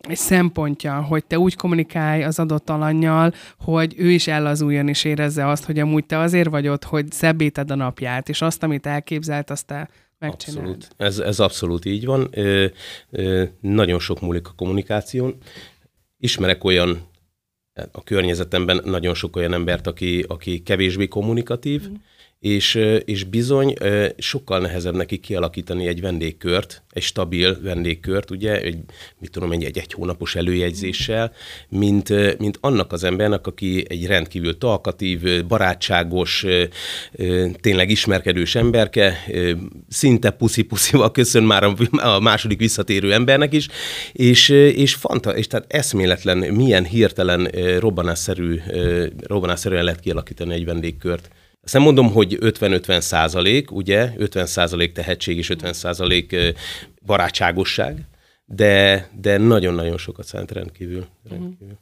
egy 0.00 0.17
szempontja, 0.17 1.03
hogy 1.03 1.25
te 1.25 1.38
úgy 1.38 1.57
kommunikálj 1.57 2.23
az 2.23 2.38
adott 2.38 2.71
alanyjal, 2.71 3.33
hogy 3.59 3.95
ő 3.97 4.11
is 4.11 4.26
ellazuljon 4.26 4.88
és 4.88 5.05
érezze 5.05 5.49
azt, 5.49 5.65
hogy 5.65 5.79
amúgy 5.79 6.07
te 6.07 6.19
azért 6.19 6.49
vagy 6.49 6.69
ott, 6.69 6.85
hogy 6.85 7.12
szebbíted 7.12 7.71
a 7.71 7.75
napját, 7.75 8.29
és 8.29 8.43
azt, 8.43 8.62
amit 8.62 8.87
elképzelt, 8.87 9.50
azt 9.50 9.67
te 9.67 9.88
megcsináld. 10.19 10.59
Abszolút. 10.59 10.88
Ez, 10.97 11.19
ez 11.19 11.41
abszolút 11.41 11.85
így 11.85 12.05
van. 12.05 12.29
Ö, 12.31 12.67
ö, 13.11 13.45
nagyon 13.61 13.99
sok 13.99 14.21
múlik 14.21 14.49
a 14.49 14.53
kommunikáción. 14.57 15.37
Ismerek 16.19 16.65
olyan 16.65 17.09
a 17.93 18.03
környezetemben 18.05 18.81
nagyon 18.85 19.15
sok 19.15 19.37
olyan 19.37 19.53
embert, 19.53 19.87
aki, 19.87 20.25
aki 20.29 20.62
kevésbé 20.62 21.09
kommunikatív, 21.09 21.88
mm 21.88 21.95
és, 22.40 22.75
és 23.05 23.25
bizony 23.25 23.75
sokkal 24.19 24.61
nehezebb 24.61 24.95
neki 24.95 25.19
kialakítani 25.19 25.87
egy 25.87 26.00
vendégkört, 26.00 26.83
egy 26.90 27.02
stabil 27.02 27.59
vendégkört, 27.62 28.31
ugye, 28.31 28.61
egy, 28.61 28.78
mit 29.19 29.31
tudom, 29.31 29.52
egy, 29.52 29.64
egy, 29.64 29.78
egy 29.78 29.93
hónapos 29.93 30.35
előjegyzéssel, 30.35 31.33
mint, 31.69 32.38
mint 32.38 32.59
annak 32.61 32.93
az 32.93 33.05
embernek, 33.05 33.47
aki 33.47 33.85
egy 33.88 34.07
rendkívül 34.07 34.59
talkatív, 34.59 35.47
barátságos, 35.47 36.47
tényleg 37.61 37.90
ismerkedős 37.90 38.55
emberke, 38.55 39.25
szinte 39.88 40.31
puszi-puszival 40.31 41.11
köszön 41.11 41.43
már 41.43 41.64
a, 41.90 42.21
második 42.21 42.59
visszatérő 42.59 43.12
embernek 43.12 43.52
is, 43.52 43.69
és, 44.12 44.49
és, 44.49 44.95
fanta, 44.95 45.37
és 45.37 45.47
tehát 45.47 45.73
eszméletlen, 45.73 46.38
milyen 46.38 46.85
hirtelen 46.85 47.45
robbanásszerű, 47.78 48.61
robbanásszerűen 49.26 49.85
lehet 49.85 50.00
kialakítani 50.00 50.55
egy 50.55 50.64
vendégkört. 50.64 51.31
Ezt 51.66 51.75
nem 51.75 51.85
mondom, 51.85 52.12
hogy 52.12 52.38
50-50 52.40 53.00
százalék, 53.00 53.70
ugye, 53.70 54.12
50 54.16 54.46
százalék 54.46 54.92
tehetség 54.92 55.37
és 55.37 55.50
50 55.50 55.73
százalék 55.73 56.37
barátságosság, 57.06 58.00
de, 58.44 59.08
de 59.20 59.38
nagyon-nagyon 59.38 59.99
sokat 59.99 60.26
számít 60.26 60.50
rendkívül. 60.50 61.06
rendkívül. 61.28 61.66
Uh-huh. 61.66 61.78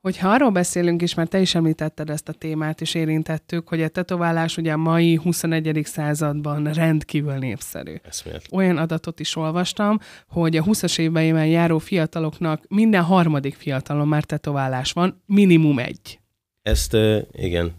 Hogyha 0.00 0.28
arról 0.28 0.50
beszélünk 0.50 1.02
is, 1.02 1.14
mert 1.14 1.30
te 1.30 1.40
is 1.40 1.54
említetted 1.54 2.10
ezt 2.10 2.28
a 2.28 2.32
témát, 2.32 2.80
és 2.80 2.94
érintettük, 2.94 3.68
hogy 3.68 3.82
a 3.82 3.88
tetoválás 3.88 4.56
ugye 4.56 4.72
a 4.72 4.76
mai 4.76 5.14
21. 5.14 5.80
században 5.84 6.72
rendkívül 6.72 7.34
népszerű. 7.34 7.94
Eszméletlen. 8.02 8.60
Olyan 8.60 8.76
adatot 8.76 9.20
is 9.20 9.36
olvastam, 9.36 9.98
hogy 10.28 10.56
a 10.56 10.62
20-as 10.62 10.98
éveiben 10.98 11.46
járó 11.46 11.78
fiataloknak 11.78 12.64
minden 12.68 13.02
harmadik 13.02 13.54
fiatalon 13.54 14.08
már 14.08 14.24
tetoválás 14.24 14.92
van, 14.92 15.22
minimum 15.26 15.78
egy. 15.78 16.20
Ezt 16.62 16.96
igen, 17.32 17.72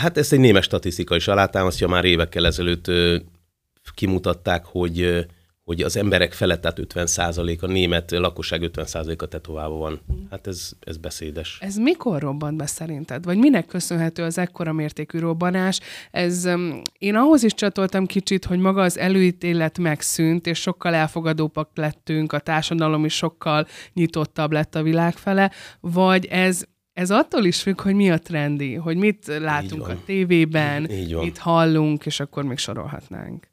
Hát 0.00 0.18
ezt 0.18 0.32
egy 0.32 0.38
némes 0.38 0.64
statisztika 0.64 1.16
is 1.16 1.28
alátámasztja, 1.28 1.88
már 1.88 2.04
évekkel 2.04 2.46
ezelőtt 2.46 2.90
kimutatták, 3.94 4.64
hogy 4.64 5.26
hogy 5.66 5.82
az 5.82 5.96
emberek 5.96 6.32
felett, 6.32 6.60
tehát 6.60 6.78
50 6.78 7.06
a 7.60 7.66
német 7.66 8.10
lakosság 8.10 8.62
50 8.62 8.86
a 9.18 9.26
tetoválva 9.26 9.76
van. 9.76 10.00
Hát 10.30 10.46
ez, 10.46 10.70
ez 10.80 10.96
beszédes. 10.96 11.58
Ez 11.60 11.76
mikor 11.76 12.20
robbant 12.20 12.56
be 12.56 12.66
szerinted? 12.66 13.24
Vagy 13.24 13.38
minek 13.38 13.66
köszönhető 13.66 14.22
az 14.22 14.38
ekkora 14.38 14.72
mértékű 14.72 15.18
robbanás? 15.18 15.80
Ez, 16.10 16.48
én 16.98 17.14
ahhoz 17.14 17.42
is 17.42 17.54
csatoltam 17.54 18.06
kicsit, 18.06 18.44
hogy 18.44 18.58
maga 18.58 18.82
az 18.82 18.98
előítélet 18.98 19.78
megszűnt, 19.78 20.46
és 20.46 20.60
sokkal 20.60 20.94
elfogadóbbak 20.94 21.70
lettünk, 21.74 22.32
a 22.32 22.38
társadalom 22.38 23.04
is 23.04 23.14
sokkal 23.14 23.66
nyitottabb 23.92 24.52
lett 24.52 24.74
a 24.74 24.82
világ 24.82 25.16
fele, 25.16 25.50
vagy 25.80 26.26
ez 26.26 26.64
ez 26.96 27.10
attól 27.10 27.44
is 27.44 27.62
függ, 27.62 27.80
hogy 27.80 27.94
mi 27.94 28.10
a 28.10 28.18
trendi, 28.18 28.74
hogy 28.74 28.96
mit 28.96 29.26
látunk 29.26 29.88
a 29.88 29.96
tévében, 30.06 30.82
mit 31.22 31.38
hallunk, 31.38 32.06
és 32.06 32.20
akkor 32.20 32.44
még 32.44 32.58
sorolhatnánk. 32.58 33.48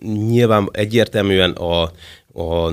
Nyilván 0.00 0.68
egyértelműen 0.72 1.50
a, 1.50 1.82
a, 2.32 2.66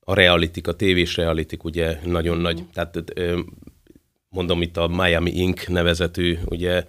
a 0.00 0.14
realitik, 0.14 0.68
a 0.68 0.72
tévés 0.72 1.16
realitik 1.16 1.64
ugye 1.64 1.98
nagyon 2.04 2.38
mm. 2.38 2.40
nagy, 2.40 2.64
tehát 2.72 3.12
mondom 4.28 4.62
itt 4.62 4.76
a 4.76 4.88
Miami 4.88 5.30
Inc. 5.30 5.66
nevezetű 5.66 6.38
ugye 6.44 6.84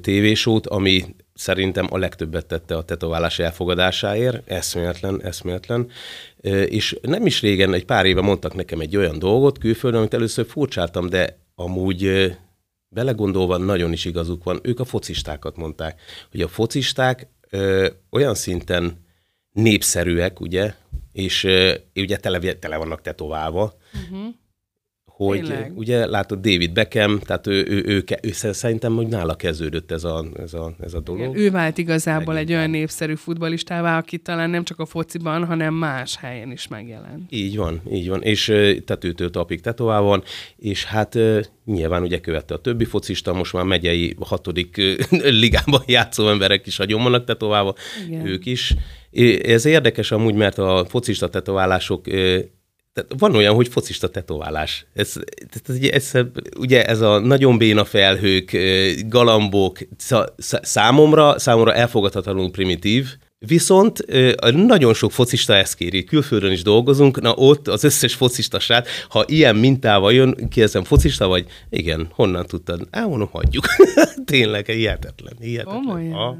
tévésót, 0.00 0.66
ami 0.66 1.04
szerintem 1.34 1.86
a 1.90 1.98
legtöbbet 1.98 2.46
tette 2.46 2.76
a 2.76 2.84
tetoválás 2.84 3.38
elfogadásáért, 3.38 4.50
eszméletlen, 4.50 5.22
eszméletlen. 5.22 5.88
És 6.66 6.98
nem 7.02 7.26
is 7.26 7.40
régen, 7.40 7.74
egy 7.74 7.84
pár 7.84 8.06
éve 8.06 8.20
mondtak 8.20 8.54
nekem 8.54 8.80
egy 8.80 8.96
olyan 8.96 9.18
dolgot 9.18 9.58
külföldön, 9.58 10.00
amit 10.00 10.14
először 10.14 10.46
furcsáltam, 10.46 11.08
de 11.08 11.46
amúgy 11.60 12.32
belegondolva 12.88 13.56
nagyon 13.56 13.92
is 13.92 14.04
igazuk 14.04 14.44
van, 14.44 14.60
ők 14.62 14.80
a 14.80 14.84
focistákat 14.84 15.56
mondták, 15.56 16.00
hogy 16.30 16.40
a 16.40 16.48
focisták 16.48 17.28
ö, 17.50 17.88
olyan 18.10 18.34
szinten 18.34 19.06
népszerűek, 19.52 20.40
ugye, 20.40 20.74
és 21.12 21.44
ö, 21.44 21.74
ugye 21.94 22.16
tele, 22.16 22.54
tele 22.54 22.76
vannak 22.76 23.00
tetoválva, 23.00 23.74
uh-huh 23.94 24.34
hogy 25.26 25.40
Tényleg? 25.40 25.72
ugye 25.74 26.06
látod 26.06 26.38
David 26.38 26.72
Beckham, 26.72 27.18
tehát 27.18 27.46
ő, 27.46 27.66
ő, 27.68 27.82
ő, 27.86 28.04
ő, 28.22 28.28
ő 28.42 28.52
szerintem, 28.52 28.94
hogy 28.94 29.06
nála 29.06 29.34
kezdődött 29.34 29.90
ez 29.90 30.04
a, 30.04 30.26
ez 30.36 30.54
a, 30.54 30.72
ez 30.80 30.94
a 30.94 31.00
dolog. 31.00 31.20
Igen, 31.20 31.36
ő 31.36 31.50
vált 31.50 31.78
igazából 31.78 32.34
Megint 32.34 32.50
egy 32.50 32.56
olyan 32.56 32.70
népszerű 32.70 33.14
futbalistává, 33.14 33.98
aki 33.98 34.18
talán 34.18 34.50
nem 34.50 34.64
csak 34.64 34.78
a 34.78 34.86
fociban, 34.86 35.44
hanem 35.44 35.74
más 35.74 36.16
helyen 36.16 36.52
is 36.52 36.68
megjelent. 36.68 37.22
Így 37.32 37.56
van, 37.56 37.80
így 37.90 38.08
van, 38.08 38.22
és 38.22 38.52
tetőtől 38.84 39.30
tapig 39.30 39.60
tetová 39.60 40.00
van, 40.00 40.22
és 40.56 40.84
hát 40.84 41.18
nyilván 41.64 42.02
ugye 42.02 42.20
követte 42.20 42.54
a 42.54 42.58
többi 42.58 42.84
focista, 42.84 43.32
most 43.32 43.52
már 43.52 43.64
megyei 43.64 44.16
hatodik 44.20 44.76
ligában 45.42 45.82
játszó 45.86 46.28
emberek 46.28 46.66
is 46.66 46.76
nagyon 46.76 47.02
vannak 47.02 47.24
tetoválva, 47.24 47.74
Igen. 48.06 48.26
ők 48.26 48.46
is. 48.46 48.74
Ez 49.42 49.64
érdekes 49.64 50.10
amúgy, 50.10 50.34
mert 50.34 50.58
a 50.58 50.86
focista 50.88 51.28
tetoválások 51.28 52.06
tehát 52.98 53.14
van 53.18 53.36
olyan, 53.36 53.54
hogy 53.54 53.68
focista 53.68 54.08
tetoválás. 54.08 54.86
Ez, 54.94 55.12
ez, 55.64 56.12
ez, 56.12 56.26
ugye 56.58 56.84
ez 56.84 57.00
a 57.00 57.18
nagyon 57.18 57.58
béna 57.58 57.84
felhők, 57.84 58.56
galambok, 59.06 59.78
számomra, 60.62 61.38
számomra 61.38 61.74
elfogadhatatlanul 61.74 62.50
primitív, 62.50 63.06
Viszont 63.46 64.04
nagyon 64.52 64.94
sok 64.94 65.12
focista 65.12 65.54
ezt 65.54 65.74
kéri, 65.74 66.04
külföldön 66.04 66.52
is 66.52 66.62
dolgozunk, 66.62 67.20
na 67.20 67.34
ott 67.34 67.68
az 67.68 67.84
összes 67.84 68.14
focista 68.14 68.58
srác, 68.58 68.88
ha 69.08 69.24
ilyen 69.26 69.56
mintával 69.56 70.12
jön, 70.12 70.34
kérdezem, 70.34 70.84
focista 70.84 71.26
vagy? 71.26 71.46
Igen, 71.70 72.08
honnan 72.10 72.46
tudtad? 72.46 72.88
Elmondom, 72.90 73.28
hagyjuk. 73.32 73.64
Tényleg, 74.24 74.66
hihetetlen, 74.66 75.36
hihetetlen. 75.40 75.82
Komolyan. 75.82 76.12
Ha 76.12 76.38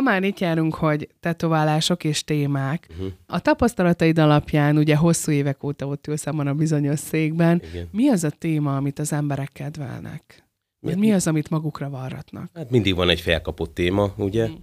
már 0.00 0.22
itt 0.22 0.38
járunk, 0.38 0.74
hogy 0.74 1.08
tetoválások 1.20 2.04
és 2.04 2.24
témák, 2.24 2.86
uh-huh. 2.90 3.12
a 3.26 3.40
tapasztalataid 3.40 4.18
alapján, 4.18 4.76
ugye 4.76 4.96
hosszú 4.96 5.32
évek 5.32 5.62
óta 5.62 5.86
ott 5.86 6.06
ülsz 6.06 6.26
a 6.26 6.54
bizonyos 6.54 6.98
székben, 6.98 7.62
Igen. 7.70 7.88
mi 7.92 8.08
az 8.08 8.24
a 8.24 8.30
téma, 8.30 8.76
amit 8.76 8.98
az 8.98 9.12
emberek 9.12 9.50
kedvelnek? 9.52 10.46
Mi, 10.80 10.94
mi 10.94 11.12
az, 11.12 11.26
amit 11.26 11.50
magukra 11.50 11.90
varratnak? 11.90 12.50
Hát 12.54 12.70
mindig 12.70 12.94
van 12.94 13.08
egy 13.08 13.20
felkapott 13.20 13.74
téma, 13.74 14.12
ugye? 14.16 14.46
Hmm. 14.46 14.60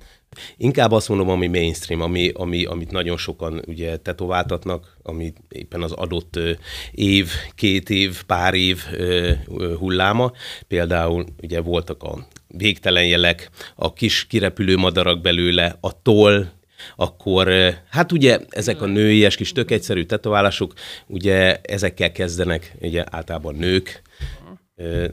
Inkább 0.58 0.92
azt 0.92 1.10
mondom, 1.10 1.30
ami 1.30 1.48
mainstream, 1.48 2.02
ami, 2.02 2.30
ami, 2.30 2.66
amit 2.66 2.92
nagyon 2.92 3.18
sokan 3.18 3.62
ugye 3.68 3.98
tetováltatnak, 3.98 4.98
ami 5.02 5.34
éppen 5.50 5.82
az 5.82 5.92
adott 5.92 6.40
év, 6.92 7.30
két 7.56 7.90
év, 7.90 8.24
pár 8.24 8.54
év 8.54 8.80
hulláma. 9.80 10.32
Például 10.68 11.26
ugye 11.42 11.62
voltak 11.62 12.04
a 12.04 12.28
végtelen 12.58 13.06
jelek, 13.06 13.50
a 13.76 13.94
kis 13.94 14.28
kirepülő 14.28 14.78
madarak 14.78 15.22
belőle, 15.22 15.78
a 15.82 16.02
toll, 16.02 16.46
akkor 16.96 17.50
hát 17.90 18.12
ugye 18.12 18.40
ezek 18.50 18.82
a 18.82 18.86
nőies 18.86 19.36
kis 19.36 19.52
tök 19.52 19.72
egyszerű 19.72 20.04
tetoválások, 20.04 20.74
ugye 21.08 21.60
ezekkel 21.62 22.12
kezdenek 22.12 22.76
ugye 22.82 23.04
általában 23.10 23.56
nők, 23.56 24.02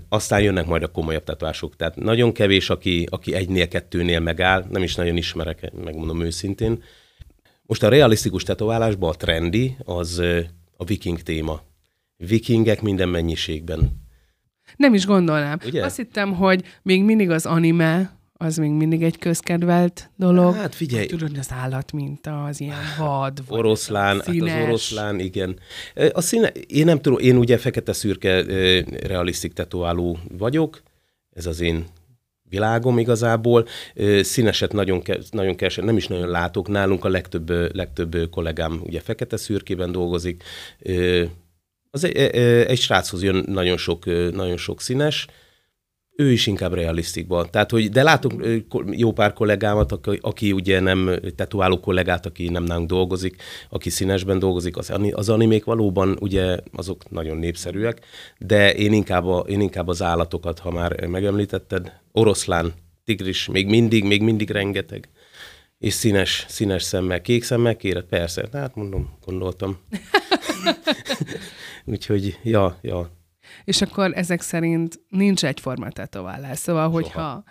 aztán 0.08 0.42
jönnek 0.42 0.66
majd 0.66 0.82
a 0.82 0.88
komolyabb 0.90 1.24
tetovások. 1.24 1.76
Tehát 1.76 1.96
nagyon 1.96 2.32
kevés, 2.32 2.70
aki, 2.70 3.06
aki 3.10 3.34
egynél, 3.34 3.68
kettőnél 3.68 4.20
megáll, 4.20 4.66
nem 4.70 4.82
is 4.82 4.94
nagyon 4.94 5.16
ismerek, 5.16 5.72
megmondom 5.84 6.22
őszintén. 6.22 6.82
Most 7.62 7.82
a 7.82 7.88
realisztikus 7.88 8.42
tetoválásban 8.42 9.10
a 9.10 9.14
trendi 9.14 9.76
az 9.84 10.18
a 10.76 10.84
viking 10.84 11.20
téma. 11.20 11.62
Vikingek 12.16 12.82
minden 12.82 13.08
mennyiségben. 13.08 14.08
Nem 14.80 14.94
is 14.94 15.06
gondolnám. 15.06 15.58
Ugye? 15.66 15.84
Azt 15.84 15.96
hittem, 15.96 16.32
hogy 16.32 16.64
még 16.82 17.04
mindig 17.04 17.30
az 17.30 17.46
anime, 17.46 18.18
az 18.32 18.56
még 18.56 18.70
mindig 18.70 19.02
egy 19.02 19.18
közkedvelt 19.18 20.10
dolog. 20.16 20.54
Hát 20.54 20.74
figyelj. 20.74 21.06
Tudod, 21.06 21.36
az 21.38 21.48
állat 21.50 21.92
mint 21.92 22.26
az 22.46 22.60
ilyen 22.60 22.78
vad. 22.98 23.46
Vagy 23.46 23.58
oroszlán, 23.58 24.16
hát 24.16 24.28
az 24.28 24.52
oroszlán, 24.62 25.18
igen. 25.18 25.58
A 26.12 26.20
színe, 26.20 26.48
én 26.48 26.84
nem 26.84 27.00
tudom, 27.00 27.18
én 27.18 27.36
ugye 27.36 27.58
fekete-szürke 27.58 28.42
realisztik 29.06 29.52
tetováló 29.52 30.18
vagyok, 30.38 30.82
ez 31.32 31.46
az 31.46 31.60
én 31.60 31.84
világom 32.42 32.98
igazából. 32.98 33.66
Színeset 34.20 34.72
nagyon, 34.72 35.02
nagyon 35.30 35.54
keveset, 35.54 35.84
nem 35.84 35.96
is 35.96 36.06
nagyon 36.06 36.28
látok. 36.28 36.68
Nálunk 36.68 37.04
a 37.04 37.08
legtöbb, 37.08 37.74
legtöbb 37.76 38.30
kollégám 38.30 38.80
ugye 38.84 39.00
fekete-szürkében 39.00 39.92
dolgozik 39.92 40.42
Az 41.90 42.04
egy, 42.04 42.16
egy 42.66 42.78
sráchoz 42.78 43.22
jön 43.22 43.44
nagyon 43.46 43.76
sok, 43.76 44.04
nagyon 44.32 44.56
sok 44.56 44.80
színes, 44.80 45.26
ő 46.20 46.32
is 46.32 46.46
inkább 46.46 46.74
realisztikban. 46.74 47.48
Tehát, 47.50 47.70
hogy, 47.70 47.88
de 47.88 48.02
látok 48.02 48.32
jó 48.90 49.12
pár 49.12 49.32
kollégámat, 49.32 49.92
aki, 49.92 50.18
aki 50.20 50.52
ugye 50.52 50.80
nem 50.80 51.18
tetuáló 51.36 51.80
kollégát, 51.80 52.26
aki 52.26 52.48
nem 52.48 52.64
nálunk 52.64 52.88
dolgozik, 52.88 53.42
aki 53.68 53.90
színesben 53.90 54.38
dolgozik, 54.38 54.76
az, 54.76 54.92
az 55.10 55.28
animék 55.28 55.64
valóban 55.64 56.16
ugye 56.20 56.58
azok 56.72 57.10
nagyon 57.10 57.36
népszerűek, 57.36 58.00
de 58.38 58.74
én 58.74 58.92
inkább, 58.92 59.26
a, 59.26 59.38
én 59.38 59.60
inkább 59.60 59.88
az 59.88 60.02
állatokat, 60.02 60.58
ha 60.58 60.70
már 60.70 61.06
megemlítetted, 61.06 61.92
oroszlán, 62.12 62.72
tigris, 63.04 63.48
még 63.48 63.66
mindig, 63.66 64.04
még 64.04 64.22
mindig 64.22 64.50
rengeteg 64.50 65.08
és 65.80 65.92
színes, 65.92 66.44
színes 66.48 66.82
szemmel, 66.82 67.20
kék 67.20 67.42
szemmel 67.42 67.76
kéred? 67.76 68.04
Persze, 68.04 68.48
hát 68.52 68.74
mondom, 68.74 69.18
gondoltam. 69.24 69.78
Úgyhogy, 71.84 72.38
ja, 72.42 72.78
ja. 72.82 73.10
És 73.64 73.82
akkor 73.82 74.12
ezek 74.14 74.40
szerint 74.40 75.00
nincs 75.08 75.44
egyforma 75.44 75.90
tetoválás. 75.90 76.58
Szóval, 76.58 76.90
hogyha, 76.90 77.44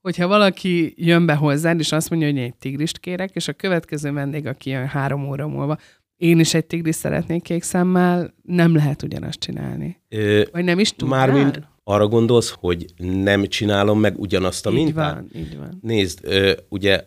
hogyha 0.00 0.26
valaki 0.26 0.94
jön 0.96 1.26
be 1.26 1.34
hozzád, 1.34 1.78
és 1.78 1.92
azt 1.92 2.10
mondja, 2.10 2.28
hogy 2.28 2.38
egy 2.38 2.54
tigrist 2.54 2.98
kérek, 2.98 3.30
és 3.34 3.48
a 3.48 3.52
következő 3.52 4.12
vendég, 4.12 4.46
aki 4.46 4.70
jön 4.70 4.86
három 4.86 5.28
óra 5.28 5.46
múlva, 5.48 5.78
én 6.16 6.38
is 6.38 6.54
egy 6.54 6.66
tigris 6.66 6.94
szeretnék 6.94 7.42
kék 7.42 7.62
szemmel, 7.62 8.34
nem 8.42 8.74
lehet 8.74 9.02
ugyanazt 9.02 9.38
csinálni. 9.38 10.00
Ö, 10.08 10.42
Vagy 10.52 10.64
nem 10.64 10.78
is 10.78 10.92
tudnál? 10.92 11.18
Mármint 11.18 11.60
arra 11.84 12.08
gondolsz, 12.08 12.54
hogy 12.60 12.86
nem 12.96 13.46
csinálom 13.46 14.00
meg 14.00 14.18
ugyanazt 14.18 14.66
a 14.66 14.70
így 14.70 14.76
mintát? 14.76 15.14
Van, 15.14 15.30
így 15.34 15.56
van. 15.56 15.78
Nézd, 15.82 16.18
ö, 16.22 16.52
ugye 16.68 17.02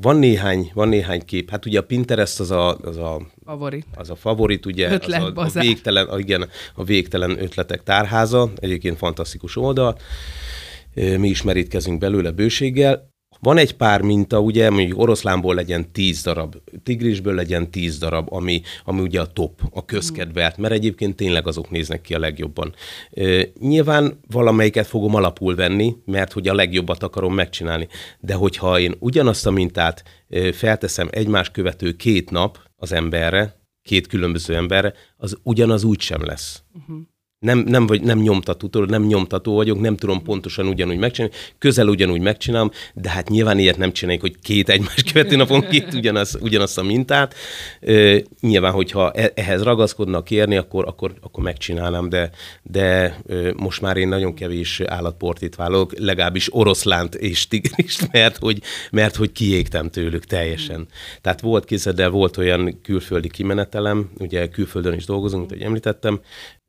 van 0.00 0.16
néhány, 0.16 0.70
van 0.74 0.88
néhány 0.88 1.24
kép. 1.24 1.50
Hát 1.50 1.66
ugye 1.66 1.78
a 1.78 1.82
Pinterest 1.82 2.40
az 2.40 2.50
a, 2.50 2.76
az 2.76 2.96
a 2.96 3.20
favorit, 3.44 3.86
az 3.94 4.10
a, 4.10 4.16
favorit 4.16 4.66
ugye, 4.66 4.92
Ötlet, 4.92 5.22
az 5.34 5.56
a, 5.56 5.58
a, 5.58 5.62
végtelen, 5.62 6.06
a, 6.06 6.18
igen, 6.18 6.48
a 6.74 6.84
végtelen 6.84 7.42
ötletek 7.42 7.82
tárháza, 7.82 8.50
egyébként 8.56 8.96
fantasztikus 8.96 9.56
oldal. 9.56 9.98
Mi 10.94 11.28
is 11.28 11.42
merítkezünk 11.42 11.98
belőle 11.98 12.30
bőséggel. 12.30 13.07
Van 13.40 13.58
egy 13.58 13.76
pár 13.76 14.00
minta, 14.02 14.40
ugye, 14.40 14.70
mondjuk 14.70 14.98
oroszlánból 14.98 15.54
legyen 15.54 15.92
10 15.92 16.22
darab, 16.22 16.56
tigrisből 16.82 17.34
legyen 17.34 17.70
10 17.70 17.98
darab, 17.98 18.32
ami, 18.32 18.62
ami 18.84 19.00
ugye 19.00 19.20
a 19.20 19.32
top, 19.32 19.60
a 19.70 19.84
közkedvelt, 19.84 20.56
mert 20.56 20.74
egyébként 20.74 21.16
tényleg 21.16 21.46
azok 21.46 21.70
néznek 21.70 22.00
ki 22.00 22.14
a 22.14 22.18
legjobban. 22.18 22.74
E, 23.10 23.48
nyilván 23.60 24.20
valamelyiket 24.30 24.86
fogom 24.86 25.14
alapul 25.14 25.54
venni, 25.54 25.96
mert 26.04 26.32
hogy 26.32 26.48
a 26.48 26.54
legjobbat 26.54 27.02
akarom 27.02 27.34
megcsinálni. 27.34 27.88
De 28.20 28.34
hogyha 28.34 28.78
én 28.78 28.94
ugyanazt 28.98 29.46
a 29.46 29.50
mintát 29.50 30.04
e, 30.28 30.52
felteszem 30.52 31.08
egymás 31.10 31.50
követő 31.50 31.92
két 31.92 32.30
nap 32.30 32.58
az 32.76 32.92
emberre, 32.92 33.56
két 33.82 34.06
különböző 34.06 34.54
emberre, 34.54 34.92
az 35.16 35.38
ugyanaz 35.42 35.84
úgy 35.84 36.00
sem 36.00 36.24
lesz. 36.24 36.62
Uh-huh 36.74 36.98
nem, 37.38 37.58
nem, 37.58 37.86
vagy 37.86 38.02
nem 38.02 38.18
nyomtató, 38.18 38.84
nem 38.84 39.02
nyomtató 39.02 39.54
vagyok, 39.54 39.80
nem 39.80 39.96
tudom 39.96 40.22
pontosan 40.22 40.66
ugyanúgy 40.66 40.98
megcsinálni, 40.98 41.34
közel 41.58 41.88
ugyanúgy 41.88 42.20
megcsinálom, 42.20 42.70
de 42.94 43.10
hát 43.10 43.28
nyilván 43.28 43.58
ilyet 43.58 43.76
nem 43.76 43.92
csináljuk, 43.92 44.22
hogy 44.22 44.38
két 44.42 44.68
egymás 44.68 45.02
követő 45.12 45.36
napon 45.36 45.60
két 45.60 45.94
ugyanaz, 45.94 46.38
ugyanazt 46.40 46.78
a 46.78 46.82
mintát. 46.82 47.34
E, 47.80 48.22
nyilván, 48.40 48.72
hogyha 48.72 49.10
e, 49.12 49.32
ehhez 49.34 49.62
ragaszkodnak 49.62 50.24
kérni, 50.24 50.56
akkor, 50.56 50.86
akkor, 50.86 51.14
akkor 51.20 51.42
megcsinálnám, 51.42 52.08
de, 52.08 52.30
de 52.62 52.84
e, 53.28 53.52
most 53.56 53.80
már 53.80 53.96
én 53.96 54.08
nagyon 54.08 54.34
kevés 54.34 54.80
állatportit 54.80 55.56
vállalok, 55.56 55.98
legalábbis 55.98 56.54
oroszlánt 56.54 57.14
és 57.14 57.48
tigrist, 57.48 58.08
mert 58.12 58.36
hogy, 58.36 58.62
mert 58.90 59.16
hogy 59.16 59.32
kiégtem 59.32 59.90
tőlük 59.90 60.24
teljesen. 60.24 60.86
Tehát 61.20 61.40
volt 61.40 61.64
kézzel, 61.64 61.92
de 61.92 62.08
volt 62.08 62.36
olyan 62.36 62.80
külföldi 62.82 63.28
kimenetelem, 63.28 64.10
ugye 64.18 64.48
külföldön 64.48 64.94
is 64.94 65.04
dolgozunk, 65.04 65.40
mint 65.40 65.52
hogy 65.52 65.66
említettem, 65.66 66.20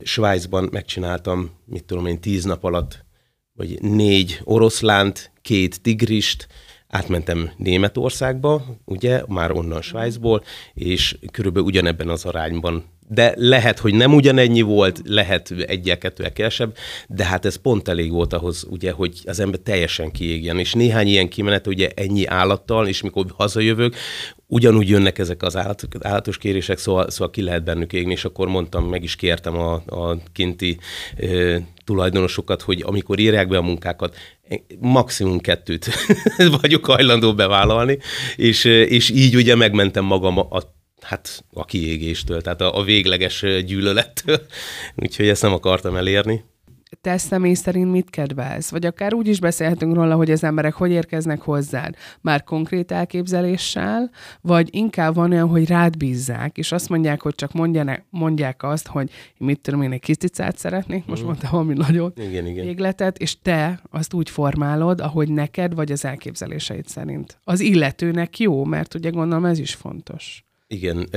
Svájcban 0.02 0.68
megcsináltam, 0.72 1.50
mit 1.64 1.84
tudom 1.84 2.06
én, 2.06 2.20
tíz 2.20 2.44
nap 2.44 2.64
alatt, 2.64 3.04
vagy 3.52 3.80
négy 3.82 4.40
oroszlánt, 4.44 5.32
két 5.42 5.80
tigrist, 5.82 6.46
átmentem 6.88 7.50
Németországba, 7.56 8.64
ugye, 8.84 9.22
már 9.28 9.50
onnan 9.50 9.82
Svájcból, 9.82 10.42
és 10.74 11.18
körülbelül 11.32 11.68
ugyanebben 11.68 12.08
az 12.08 12.24
arányban 12.24 12.84
de 13.12 13.34
lehet, 13.36 13.78
hogy 13.78 13.94
nem 13.94 14.14
ugyanennyi 14.14 14.60
volt, 14.60 15.00
lehet 15.04 15.54
egyel, 15.66 15.98
kettővel 15.98 16.32
kevesebb, 16.32 16.76
de 17.08 17.24
hát 17.24 17.44
ez 17.44 17.56
pont 17.56 17.88
elég 17.88 18.10
volt 18.10 18.32
ahhoz, 18.32 18.66
ugye, 18.68 18.92
hogy 18.92 19.20
az 19.24 19.40
ember 19.40 19.60
teljesen 19.60 20.10
kiégjen. 20.10 20.58
És 20.58 20.72
néhány 20.72 21.06
ilyen 21.06 21.28
kimenet, 21.28 21.66
ugye 21.66 21.90
ennyi 21.94 22.26
állattal, 22.26 22.86
és 22.86 23.02
mikor 23.02 23.24
hazajövök, 23.36 23.94
ugyanúgy 24.46 24.88
jönnek 24.88 25.18
ezek 25.18 25.42
az 25.42 25.56
állatok, 25.56 25.92
állatos 26.00 26.38
kérések, 26.38 26.78
szóval, 26.78 27.10
szóval 27.10 27.30
ki 27.30 27.42
lehet 27.42 27.64
bennük 27.64 27.92
égni, 27.92 28.12
és 28.12 28.24
akkor 28.24 28.48
mondtam, 28.48 28.88
meg 28.88 29.02
is 29.02 29.16
kértem 29.16 29.58
a, 29.58 29.72
a 29.86 30.16
kinti 30.32 30.78
e, 31.16 31.26
tulajdonosokat, 31.84 32.62
hogy 32.62 32.82
amikor 32.86 33.18
írják 33.18 33.48
be 33.48 33.56
a 33.56 33.62
munkákat, 33.62 34.16
maximum 34.78 35.38
kettőt 35.38 35.90
vagyok 36.60 36.86
hajlandó 36.86 37.34
bevállalni, 37.34 37.98
és, 38.36 38.64
és 38.64 39.10
így 39.10 39.36
ugye 39.36 39.54
megmentem 39.54 40.04
magam 40.04 40.38
a 40.38 40.78
hát 41.04 41.44
a 41.52 41.64
kiégéstől, 41.64 42.40
tehát 42.40 42.60
a, 42.60 42.76
a 42.76 42.82
végleges 42.82 43.44
gyűlölettől. 43.64 44.40
Úgyhogy 45.02 45.28
ezt 45.28 45.42
nem 45.42 45.52
akartam 45.52 45.96
elérni. 45.96 46.44
Te 47.00 47.18
személy 47.18 47.54
szerint 47.54 47.90
mit 47.90 48.10
kedvelsz? 48.10 48.70
Vagy 48.70 48.86
akár 48.86 49.14
úgy 49.14 49.28
is 49.28 49.40
beszélhetünk 49.40 49.94
róla, 49.94 50.14
hogy 50.14 50.30
az 50.30 50.44
emberek 50.44 50.72
hogy 50.72 50.90
érkeznek 50.90 51.40
hozzád? 51.40 51.94
Már 52.20 52.44
konkrét 52.44 52.92
elképzeléssel, 52.92 54.10
vagy 54.40 54.68
inkább 54.74 55.14
van 55.14 55.32
olyan, 55.32 55.48
hogy 55.48 55.66
rád 55.68 55.96
bízzák, 55.96 56.58
és 56.58 56.72
azt 56.72 56.88
mondják, 56.88 57.22
hogy 57.22 57.34
csak 57.34 57.52
mondjanak, 57.52 58.04
mondják 58.10 58.62
azt, 58.62 58.86
hogy 58.86 59.10
én 59.10 59.46
mit 59.46 59.60
tudom, 59.60 59.82
én 59.82 59.92
egy 59.92 60.00
kis 60.00 60.16
cicát 60.16 60.58
szeretnék, 60.58 61.06
most 61.06 61.22
mm. 61.22 61.26
mondtam 61.26 61.50
valami 61.50 61.74
nagyon 61.74 62.12
igen, 62.16 62.46
igen. 62.46 62.64
végletet, 62.64 63.18
és 63.18 63.40
te 63.40 63.80
azt 63.90 64.14
úgy 64.14 64.30
formálod, 64.30 65.00
ahogy 65.00 65.28
neked, 65.28 65.74
vagy 65.74 65.92
az 65.92 66.04
elképzeléseid 66.04 66.86
szerint. 66.86 67.40
Az 67.44 67.60
illetőnek 67.60 68.38
jó, 68.38 68.64
mert 68.64 68.94
ugye 68.94 69.10
gondolom 69.10 69.44
ez 69.44 69.58
is 69.58 69.74
fontos. 69.74 70.44
Igen, 70.74 71.08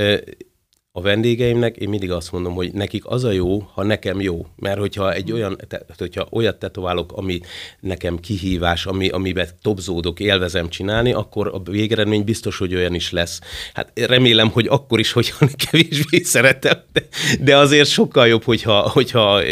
a 0.92 1.00
vendégeimnek 1.00 1.76
én 1.76 1.88
mindig 1.88 2.10
azt 2.10 2.32
mondom, 2.32 2.54
hogy 2.54 2.72
nekik 2.72 3.06
az 3.06 3.24
a 3.24 3.30
jó, 3.30 3.60
ha 3.60 3.82
nekem 3.82 4.20
jó. 4.20 4.46
Mert 4.56 4.78
hogyha 4.78 5.12
egy 5.12 5.32
olyan, 5.32 5.58
tehát 5.68 5.94
hogyha 5.98 6.26
olyat 6.30 6.58
tetoválok, 6.58 7.12
ami 7.12 7.40
nekem 7.80 8.18
kihívás, 8.18 8.86
ami, 8.86 9.08
amiben 9.08 9.48
topzódok, 9.62 10.20
élvezem 10.20 10.68
csinálni, 10.68 11.12
akkor 11.12 11.46
a 11.46 11.70
végeredmény 11.70 12.24
biztos, 12.24 12.58
hogy 12.58 12.74
olyan 12.74 12.94
is 12.94 13.10
lesz. 13.10 13.40
Hát 13.74 13.92
remélem, 13.94 14.48
hogy 14.50 14.66
akkor 14.66 14.98
is, 14.98 15.12
hogyha 15.12 15.46
kevésbé 15.70 16.18
szeretem, 16.22 16.78
de, 16.92 17.06
de 17.40 17.56
azért 17.56 17.88
sokkal 17.88 18.26
jobb, 18.26 18.42
hogyha, 18.42 18.88
hogyha, 18.88 19.42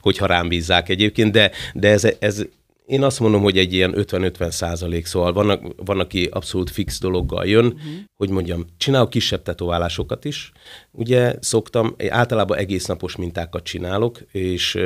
hogyha 0.00 0.26
rám 0.26 0.48
bízzák 0.48 0.88
egyébként, 0.88 1.32
de, 1.32 1.50
de 1.74 1.88
ez, 1.88 2.08
ez 2.18 2.42
én 2.86 3.02
azt 3.02 3.20
mondom, 3.20 3.42
hogy 3.42 3.58
egy 3.58 3.72
ilyen 3.72 3.94
50-50 3.96 4.50
százalék, 4.50 5.06
szóval 5.06 5.32
van, 5.32 5.74
van, 5.76 6.00
aki 6.00 6.24
abszolút 6.24 6.70
fix 6.70 7.00
dologgal 7.00 7.46
jön, 7.46 7.64
uh-huh. 7.64 7.80
hogy 8.16 8.30
mondjam, 8.30 8.66
csinálok 8.76 9.10
kisebb 9.10 9.42
tetoválásokat 9.42 10.24
is, 10.24 10.52
ugye 10.90 11.34
szoktam, 11.40 11.94
általában 12.08 12.58
egész 12.58 12.86
napos 12.86 13.16
mintákat 13.16 13.62
csinálok, 13.62 14.20
és 14.32 14.78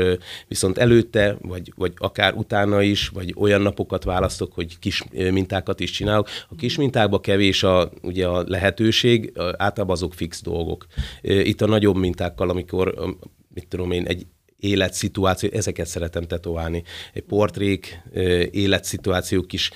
viszont 0.49 0.79
előtte, 0.79 1.37
vagy, 1.41 1.73
vagy 1.77 1.93
akár 1.97 2.35
utána 2.35 2.83
is, 2.83 3.09
vagy 3.09 3.35
olyan 3.39 3.61
napokat 3.61 4.05
választok, 4.05 4.53
hogy 4.53 4.79
kis 4.79 5.03
mintákat 5.11 5.81
is 5.81 5.91
csinálok. 5.91 6.29
A 6.49 6.55
kis 6.55 6.77
mintákban 6.77 7.21
kevés 7.21 7.63
a, 7.63 7.91
ugye 8.03 8.27
a 8.27 8.45
lehetőség, 8.47 9.33
általában 9.37 9.97
azok 9.97 10.15
fix 10.15 10.43
dolgok. 10.43 10.87
Itt 11.23 11.61
a 11.61 11.67
nagyobb 11.67 11.97
mintákkal, 11.97 12.51
amikor 12.51 12.95
mit 13.55 13.69
tudom 13.69 13.91
én, 13.91 14.07
egy 14.07 14.27
életszituáció, 14.57 15.49
ezeket 15.53 15.87
szeretem 15.87 16.23
tetoválni. 16.23 16.83
Portrék, 17.27 18.03
életszituációk, 18.51 19.47
kis 19.47 19.71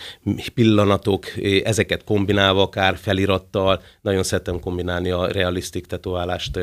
pillanatok, 0.55 1.27
ezeket 1.65 2.05
kombinálva 2.05 2.63
akár 2.63 2.97
felirattal, 2.97 3.83
nagyon 4.01 4.23
szeretem 4.23 4.61
kombinálni 4.61 5.11
a 5.11 5.27
realisztik 5.27 5.87
tetoválást 5.87 6.59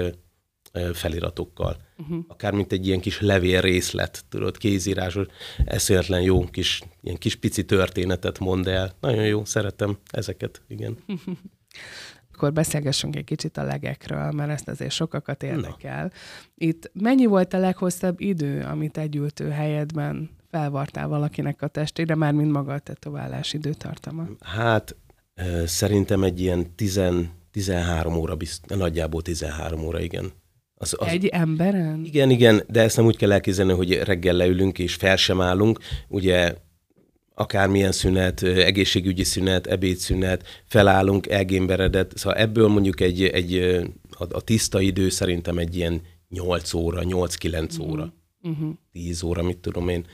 feliratokkal. 0.94 1.78
Uh-huh. 1.98 2.26
Akár 2.28 2.54
mint 2.54 2.72
egy 2.72 2.88
ilyen 2.88 3.00
kis 3.00 3.22
levél 3.22 3.62
részlet, 3.62 4.26
tudod, 4.30 4.58
kézírásos, 4.58 5.26
eszméletlen 5.66 6.22
jó 6.22 6.46
kis, 6.46 6.82
ilyen 7.02 7.18
kis 7.18 7.36
pici 7.36 7.66
történetet 7.66 8.40
mond 8.40 8.68
el. 8.68 8.96
Nagyon 9.00 9.26
jó, 9.26 9.46
szeretem 9.46 9.98
ezeket, 10.12 10.62
igen. 10.68 10.98
akkor 12.38 12.54
beszélgessünk 12.54 13.16
egy 13.16 13.24
kicsit 13.24 13.58
a 13.58 13.64
legekről, 13.64 14.32
mert 14.32 14.50
ezt 14.50 14.68
azért 14.68 14.92
sokakat 14.92 15.44
érdekel. 15.44 16.04
Na. 16.04 16.10
Itt 16.56 16.92
mennyi 16.94 17.26
volt 17.26 17.54
a 17.54 17.58
leghosszabb 17.58 18.20
idő, 18.20 18.62
amit 18.62 18.98
egy 18.98 19.22
helyedben 19.52 20.30
felvartál 20.52 21.08
valakinek 21.08 21.62
a 21.62 21.68
testére, 21.68 22.16
már 22.16 22.34
mind 22.34 22.52
maga 22.52 22.74
a 22.74 22.80
tetoválás 22.80 23.54
időtartama? 23.54 24.28
Hát 24.42 24.96
szerintem 25.66 26.24
egy 26.24 26.42
ilyen 26.42 26.76
10, 26.76 27.02
13 27.52 28.16
óra, 28.16 28.36
bizt, 28.36 28.76
nagyjából 28.76 29.22
13 29.22 29.84
óra, 29.84 30.00
igen. 30.00 30.32
Az, 30.76 30.96
az, 30.98 31.08
egy 31.08 31.26
emberen? 31.26 32.04
Igen, 32.06 32.30
igen, 32.30 32.64
de 32.68 32.82
ezt 32.82 32.98
nem 32.98 33.06
úgy 33.06 33.18
kell 33.18 33.32
elképzelni, 33.32 33.74
hogy 33.74 33.94
reggel 34.04 34.34
leülünk 34.34 34.80
és 34.80 34.96
fel 34.96 35.16
sem 35.16 35.42
állunk. 35.42 35.80
Ugye 36.08 36.56
akármilyen 37.40 37.92
szünet, 37.92 38.44
egészségügyi 38.44 39.24
szünet, 39.24 39.68
ebédszünet, 39.68 40.64
felállunk, 40.66 41.28
elgémberedett. 41.28 42.18
Szóval 42.18 42.38
ebből 42.38 42.68
mondjuk 42.68 43.00
egy, 43.00 43.24
egy 43.24 43.56
a, 44.10 44.26
a 44.30 44.42
tiszta 44.42 44.82
idő 44.82 45.10
szerintem 45.10 45.58
egy 45.58 45.76
ilyen 45.76 46.02
8 46.30 46.74
óra, 46.74 47.02
8-9 47.04 47.64
uh-huh. 47.64 47.90
óra, 47.90 48.14
uh-huh. 48.42 48.74
10 48.92 49.24
óra, 49.24 49.44
mit 49.44 49.58
tudom 49.58 49.90
én. 49.90 50.06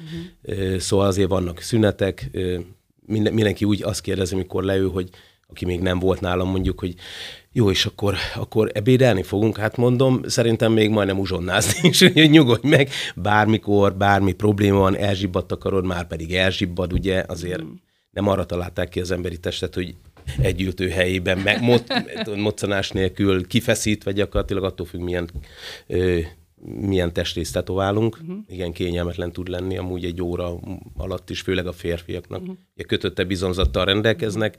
Uh-huh. 0.44 0.78
Szóval 0.78 1.08
azért 1.08 1.30
vannak 1.30 1.60
szünetek, 1.60 2.30
minden, 3.06 3.34
mindenki 3.34 3.66
úgy 3.66 3.84
azt 3.84 4.02
kérdezi, 4.02 4.36
mikor 4.36 4.64
leül, 4.64 4.90
hogy 4.90 5.10
aki 5.54 5.66
még 5.66 5.82
nem 5.82 6.00
volt 6.00 6.22
nálam, 6.22 6.50
mondjuk, 6.50 6.80
hogy 6.80 6.96
jó, 7.52 7.70
és 7.70 7.86
akkor, 7.86 8.16
akkor 8.36 8.72
ebédelni 8.74 9.24
fogunk, 9.24 9.58
hát 9.58 9.78
mondom, 9.78 10.22
szerintem 10.26 10.72
még 10.72 10.90
majdnem 10.90 11.20
uzsonnázni 11.20 11.90
is, 11.90 12.00
hogy 12.14 12.30
nyugodj 12.30 12.68
meg, 12.68 12.90
bármikor, 13.16 13.96
bármi 13.96 14.34
probléma 14.34 14.78
van, 14.80 14.98
elzsibbadt 14.98 15.52
a 15.52 15.58
karod, 15.58 15.86
már 15.86 16.08
pedig 16.08 16.36
elzsibbad, 16.36 16.94
ugye, 16.94 17.24
azért 17.28 17.64
mm. 17.64 17.72
nem 18.10 18.28
arra 18.28 18.46
találták 18.46 18.90
ki 18.90 19.00
az 19.00 19.12
emberi 19.12 19.38
testet, 19.38 19.74
hogy 19.74 19.96
egy 20.42 20.62
ültő 20.62 20.90
helyében, 20.90 21.38
meg 21.38 21.62
moccanás 22.36 22.92
nélkül 22.92 23.48
kifeszítve 23.48 24.12
gyakorlatilag 24.12 24.64
attól 24.64 24.86
függ, 24.86 25.02
milyen 25.02 25.30
ö, 25.88 26.20
milyen 26.66 27.14
testrészt 27.14 27.54
tetoválunk. 27.54 28.18
Uh-huh. 28.22 28.38
Igen, 28.48 28.72
kényelmetlen 28.72 29.32
tud 29.32 29.48
lenni 29.48 29.78
amúgy 29.78 30.06
egy 30.06 30.22
óra 30.22 30.60
alatt 30.98 31.30
is, 31.30 31.42
főleg 31.42 31.68
a 31.68 31.72
férfiaknak. 31.72 32.42
Uh-huh. 32.42 32.58
Ugye 32.76 32.84
kötötte 32.84 33.24
bizonzattal 33.24 33.86
rendelkeznek. 33.86 34.58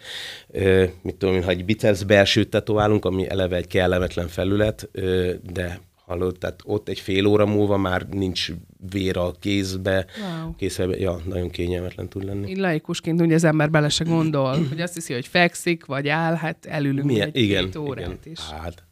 Uh, 0.48 0.84
mit 1.02 1.16
tudom 1.16 1.34
én, 1.34 1.44
ha 1.44 1.50
egy 1.50 1.64
biceps 1.64 2.04
belsőt 2.04 2.48
tetoválunk, 2.48 3.04
ami 3.04 3.28
eleve 3.28 3.56
egy 3.56 3.66
kellemetlen 3.66 4.28
felület, 4.28 4.90
uh, 4.94 5.32
de 5.52 5.80
hallod, 6.06 6.38
tehát 6.38 6.60
ott 6.64 6.88
egy 6.88 6.98
fél 6.98 7.26
óra 7.26 7.46
múlva 7.46 7.76
már 7.76 8.06
nincs 8.08 8.52
vér 8.90 9.16
a 9.16 9.32
kézbe, 9.40 10.06
wow. 10.20 10.54
kézbe, 10.56 10.98
ja, 10.98 11.20
nagyon 11.24 11.50
kényelmetlen 11.50 12.08
tud 12.08 12.24
lenni. 12.24 12.50
Így 12.50 12.56
laikusként 12.56 13.20
ugye 13.20 13.34
az 13.34 13.44
ember 13.44 13.70
bele 13.70 13.88
se 13.88 14.04
gondol, 14.04 14.66
hogy 14.68 14.80
azt 14.80 14.94
hiszi, 14.94 15.12
hogy 15.12 15.26
fekszik, 15.26 15.84
vagy 15.84 16.08
áll, 16.08 16.34
hát 16.34 16.66
elülünk 16.66 17.06
Milyen? 17.06 17.28
egy 17.28 17.42
igen, 17.42 17.70
órát 17.78 18.06
igen. 18.06 18.18
is. 18.24 18.40
Hát, 18.40 18.83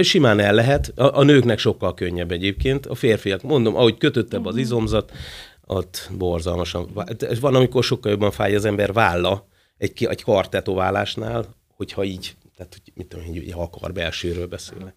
Simán 0.00 0.40
el 0.40 0.54
lehet, 0.54 0.92
a, 0.98 1.18
a 1.18 1.22
nőknek 1.22 1.58
sokkal 1.58 1.94
könnyebb 1.94 2.30
egyébként, 2.30 2.86
a 2.86 2.94
férfiak, 2.94 3.42
mondom, 3.42 3.76
ahogy 3.76 3.98
kötöttebb 3.98 4.46
az 4.46 4.52
mhm. 4.52 4.62
izomzat, 4.62 5.12
ott 5.66 6.10
borzalmasan. 6.18 6.90
Van, 7.40 7.54
amikor 7.54 7.84
sokkal 7.84 8.10
jobban 8.10 8.30
fáj 8.30 8.54
az 8.54 8.64
ember 8.64 8.92
válla 8.92 9.48
egy, 9.76 10.04
egy 10.04 10.22
kartetoválásnál, 10.22 11.54
hogyha 11.76 12.04
így, 12.04 12.36
tehát 12.56 12.72
hogy 12.72 12.92
mit 12.94 13.06
tudom, 13.06 13.26
hogy 13.26 13.52
akar 13.56 13.92
belsőről 13.92 14.46
beszélnek. 14.46 14.94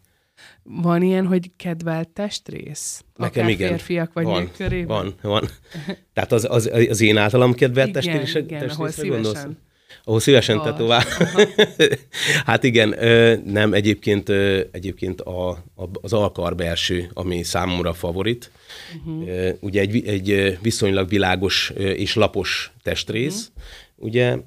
Van 0.64 1.02
ilyen, 1.02 1.26
hogy 1.26 1.52
kedvelt 1.56 2.10
testrész? 2.10 3.04
Nekem 3.16 3.44
Akár 3.44 3.54
igen. 3.54 3.70
férfiak 3.70 4.14
vagy 4.14 4.24
van, 4.24 4.42
nők 4.42 4.52
körében? 4.52 4.88
Van, 4.88 5.16
van. 5.22 5.50
Tehát 6.14 6.32
az, 6.32 6.48
az, 6.50 6.72
az 6.90 7.02
én 7.02 7.18
általam 7.18 7.54
kedvelt 7.54 7.88
igen, 7.88 8.02
testrész, 8.02 8.46
igen, 8.46 8.60
testrészre 8.60 9.08
gondolsz? 9.08 9.46
Ahol 10.04 10.20
szívesen 10.20 10.62
tetovál. 10.62 11.04
hát 12.46 12.64
igen, 12.64 12.96
nem, 13.46 13.74
egyébként, 13.74 14.30
egyébként 14.72 15.22
a, 15.22 15.50
a, 15.50 15.84
az 16.02 16.14
alkar 16.14 16.56
belső, 16.56 17.10
ami 17.14 17.44
számomra 17.44 17.94
favorit. 17.94 18.52
Uh-huh. 19.06 19.48
Ugye 19.60 19.82
egy, 19.82 20.08
egy 20.08 20.58
viszonylag 20.62 21.10
világos 21.10 21.70
és 21.78 22.16
lapos 22.16 22.72
testrész. 22.84 23.52
Uh-huh. 23.56 24.06
Ugye 24.08 24.38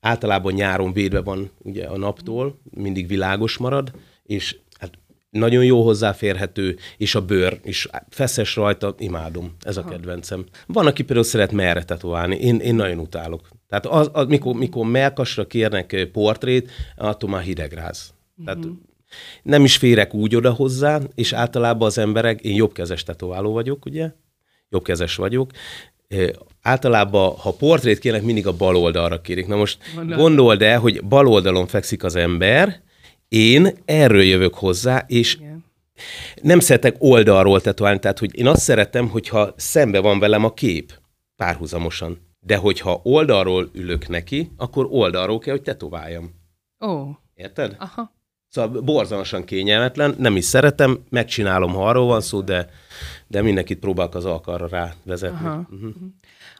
általában 0.00 0.52
nyáron 0.52 0.92
védve 0.92 1.20
van 1.20 1.50
ugye 1.58 1.84
a 1.86 1.96
naptól, 1.96 2.60
mindig 2.70 3.06
világos 3.06 3.56
marad, 3.56 3.92
és 4.22 4.56
hát 4.78 4.98
nagyon 5.30 5.64
jó 5.64 5.82
hozzáférhető, 5.84 6.76
és 6.96 7.14
a 7.14 7.24
bőr 7.24 7.60
is 7.64 7.88
feszes 8.08 8.56
rajta, 8.56 8.94
imádom, 8.98 9.54
ez 9.60 9.76
a 9.76 9.84
kedvencem. 9.84 10.44
Van, 10.66 10.86
aki 10.86 11.02
például 11.02 11.26
szeret 11.26 11.52
merre 11.52 11.84
tetoválni, 11.84 12.36
én, 12.36 12.56
én 12.56 12.74
nagyon 12.74 12.98
utálok. 12.98 13.48
Tehát 13.72 13.86
az, 13.86 14.10
az, 14.12 14.26
mikor, 14.26 14.54
mikor 14.54 14.86
melkasra 14.86 15.46
kérnek 15.46 16.08
portrét, 16.12 16.70
attól 16.96 17.30
már 17.30 17.42
hidegráz. 17.42 18.14
Uh-huh. 18.30 18.44
Tehát 18.44 18.64
mhm. 18.64 18.74
nem 19.42 19.64
is 19.64 19.76
férek 19.76 20.14
úgy 20.14 20.36
oda 20.36 20.52
hozzá, 20.52 21.00
és 21.14 21.32
általában 21.32 21.86
az 21.86 21.98
emberek, 21.98 22.40
én 22.40 22.54
jobbkezes 22.54 23.02
tetováló 23.02 23.52
vagyok, 23.52 23.84
ugye? 23.84 24.12
Jobbkezes 24.68 25.16
vagyok. 25.16 25.50
Általában, 26.62 27.34
ha 27.36 27.52
portrét 27.52 27.98
kérnek, 27.98 28.22
mindig 28.22 28.46
a 28.46 28.56
bal 28.56 28.76
oldalra 28.76 29.20
kérik. 29.20 29.46
Na 29.46 29.56
most 29.56 29.78
Mondom. 29.94 30.18
gondold 30.18 30.62
el, 30.62 30.78
hogy 30.78 31.04
bal 31.04 31.26
oldalon 31.26 31.66
fekszik 31.66 32.04
az 32.04 32.16
ember, 32.16 32.80
én 33.28 33.68
erről 33.84 34.22
jövök 34.22 34.54
hozzá, 34.54 35.04
és 35.06 35.34
Igen. 35.34 35.64
nem 36.42 36.60
szeretek 36.60 36.96
oldalról 36.98 37.60
tetoválni, 37.60 37.98
tehát 37.98 38.18
hogy 38.18 38.38
én 38.38 38.46
azt 38.46 38.62
szeretem, 38.62 39.08
hogyha 39.08 39.54
szembe 39.56 40.00
van 40.00 40.18
velem 40.18 40.44
a 40.44 40.54
kép 40.54 40.92
párhuzamosan. 41.36 42.30
De 42.44 42.56
hogyha 42.56 43.00
oldalról 43.02 43.70
ülök 43.72 44.08
neki, 44.08 44.50
akkor 44.56 44.86
oldalról 44.90 45.38
kell, 45.38 45.54
hogy 45.54 45.62
tetováljam. 45.62 46.30
Ó. 46.86 47.08
Érted? 47.34 47.76
Aha. 47.78 48.12
Szóval 48.48 48.80
borzalmasan 48.80 49.44
kényelmetlen, 49.44 50.14
nem 50.18 50.36
is 50.36 50.44
szeretem, 50.44 50.98
megcsinálom, 51.08 51.72
ha 51.72 51.88
arról 51.88 52.06
van 52.06 52.20
szó, 52.20 52.40
de, 52.40 52.70
de 53.26 53.42
mindenkit 53.42 53.78
próbálok 53.78 54.14
az 54.14 54.24
alkarra 54.24 54.68
rávezetni. 54.68 55.46
Aha. 55.46 55.66
Uh-huh. 55.70 55.92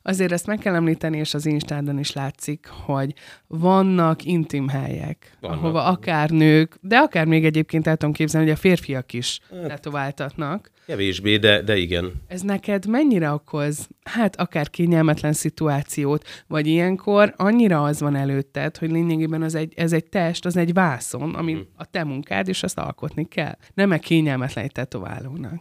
Azért 0.02 0.32
ezt 0.32 0.46
meg 0.46 0.58
kell 0.58 0.74
említeni, 0.74 1.18
és 1.18 1.34
az 1.34 1.46
Instádon 1.46 1.98
is 1.98 2.12
látszik, 2.12 2.66
hogy 2.84 3.14
vannak 3.46 4.24
intim 4.24 4.68
helyek, 4.68 5.36
vannak. 5.40 5.56
ahova 5.56 5.84
akár 5.84 6.30
nők, 6.30 6.76
de 6.80 6.96
akár 6.96 7.26
még 7.26 7.44
egyébként 7.44 7.86
el 7.86 7.96
tudom 7.96 8.14
képzelni, 8.14 8.46
hogy 8.46 8.56
a 8.56 8.60
férfiak 8.60 9.12
is 9.12 9.40
hát, 9.50 9.66
tetováltatnak. 9.66 10.70
Kevésbé, 10.86 11.36
de, 11.36 11.62
de 11.62 11.76
igen. 11.76 12.12
Ez 12.26 12.40
neked 12.40 12.86
mennyire 12.86 13.30
okoz, 13.30 13.88
hát 14.02 14.36
akár 14.36 14.70
kényelmetlen 14.70 15.32
szituációt, 15.32 16.24
vagy 16.46 16.66
ilyenkor 16.66 17.34
annyira 17.36 17.82
az 17.82 18.00
van 18.00 18.16
előtted, 18.16 18.76
hogy 18.76 18.90
lényegében 18.90 19.42
az 19.42 19.54
egy, 19.54 19.72
ez 19.76 19.92
egy 19.92 20.04
test, 20.04 20.44
az 20.44 20.56
egy 20.56 20.72
vászon, 20.72 21.34
ami 21.34 21.52
hmm. 21.52 21.66
a 21.76 21.84
te 21.84 22.04
munkád, 22.04 22.48
és 22.48 22.62
azt 22.62 22.78
alkotni 22.78 23.28
kell. 23.28 23.56
Nem-e 23.74 23.98
kényelmetlen 23.98 24.64
egy 24.64 24.72
tetoválónak? 24.72 25.60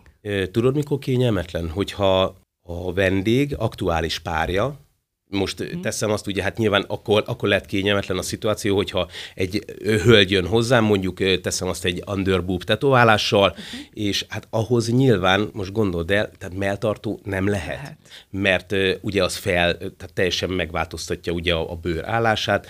Tudod, 0.51 0.75
mikor 0.75 0.99
kényelmetlen? 0.99 1.69
Hogyha 1.69 2.40
a 2.61 2.93
vendég 2.93 3.55
aktuális 3.57 4.19
párja, 4.19 4.79
most 5.31 5.63
mm. 5.63 5.81
teszem 5.81 6.11
azt, 6.11 6.27
ugye 6.27 6.43
hát 6.43 6.57
nyilván 6.57 6.85
akkor, 6.87 7.23
akkor 7.25 7.49
lehet 7.49 7.65
kényelmetlen 7.65 8.17
a 8.17 8.21
szituáció, 8.21 8.75
hogyha 8.75 9.09
egy 9.35 9.65
hölgy 9.83 10.31
jön 10.31 10.47
hozzám, 10.47 10.83
mondjuk 10.83 11.41
teszem 11.41 11.67
azt 11.67 11.85
egy 11.85 12.03
underboob 12.07 12.63
tetoválással, 12.63 13.49
uh-huh. 13.49 13.63
és 13.93 14.25
hát 14.27 14.47
ahhoz 14.49 14.89
nyilván, 14.89 15.49
most 15.53 15.71
gondold 15.71 16.11
el, 16.11 16.31
tehát 16.37 16.57
melltartó 16.57 17.19
nem 17.23 17.47
lehet, 17.47 17.67
lehet. 17.67 17.97
mert 18.29 18.71
uh, 18.71 18.91
ugye 19.01 19.23
az 19.23 19.35
fel, 19.35 19.77
tehát 19.77 20.11
teljesen 20.13 20.49
megváltoztatja 20.49 21.33
ugye 21.33 21.53
a, 21.53 21.71
a 21.71 21.75
bőr 21.75 22.05
állását, 22.05 22.67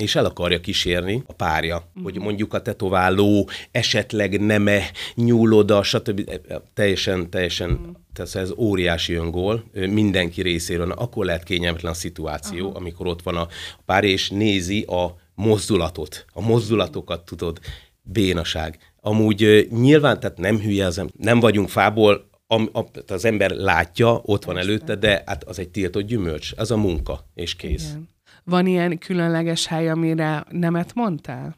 és 0.00 0.14
el 0.14 0.24
akarja 0.24 0.60
kísérni 0.60 1.22
a 1.26 1.32
párja, 1.32 1.76
uh-huh. 1.76 2.02
hogy 2.02 2.18
mondjuk 2.18 2.54
a 2.54 2.62
tetováló 2.62 3.48
esetleg 3.70 4.40
neme 4.40 4.82
nyúl 5.14 5.52
oda, 5.52 5.82
stb. 5.82 6.30
Teljesen, 6.74 7.30
teljesen 7.30 7.70
uh-huh 7.70 7.98
tehát 8.12 8.34
ez 8.34 8.50
óriási 8.56 9.14
öngól 9.14 9.64
mindenki 9.72 10.42
részéről, 10.42 10.90
akkor 10.90 11.24
lehet 11.24 11.42
kényelmetlen 11.42 11.92
a 11.92 11.94
szituáció, 11.94 12.68
Aha. 12.68 12.76
amikor 12.76 13.06
ott 13.06 13.22
van 13.22 13.36
a 13.36 13.48
pár, 13.84 14.04
és 14.04 14.30
nézi 14.30 14.82
a 14.82 15.16
mozdulatot, 15.34 16.24
a 16.32 16.40
mozdulatokat 16.40 17.24
tudod, 17.24 17.58
bénaság. 18.02 18.78
Amúgy 19.00 19.68
nyilván, 19.70 20.20
tehát 20.20 20.38
nem 20.38 20.58
hülye 20.58 20.86
az 20.86 20.98
ember, 20.98 21.14
nem 21.18 21.40
vagyunk 21.40 21.68
fából, 21.68 22.28
a, 22.46 22.78
a, 22.78 22.90
az 23.06 23.24
ember 23.24 23.50
látja, 23.50 24.20
ott 24.24 24.44
van 24.44 24.58
előtte, 24.58 24.94
de 24.94 25.22
hát 25.26 25.44
az 25.44 25.58
egy 25.58 25.68
tiltott 25.68 26.02
gyümölcs, 26.02 26.52
az 26.56 26.70
a 26.70 26.76
munka, 26.76 27.26
és 27.34 27.54
kész. 27.54 27.88
Igen. 27.88 28.08
Van 28.44 28.66
ilyen 28.66 28.98
különleges 28.98 29.66
hely, 29.66 29.88
amire 29.88 30.44
nemet 30.50 30.94
mondtál? 30.94 31.56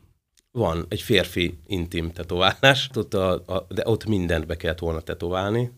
Van, 0.50 0.86
egy 0.88 1.00
férfi 1.00 1.58
intim 1.66 2.10
tetoválás, 2.10 2.90
ott 2.94 3.14
a, 3.14 3.32
a, 3.32 3.66
de 3.68 3.82
ott 3.84 4.04
mindent 4.06 4.46
be 4.46 4.56
kellett 4.56 4.78
volna 4.78 5.00
tetoválni, 5.00 5.72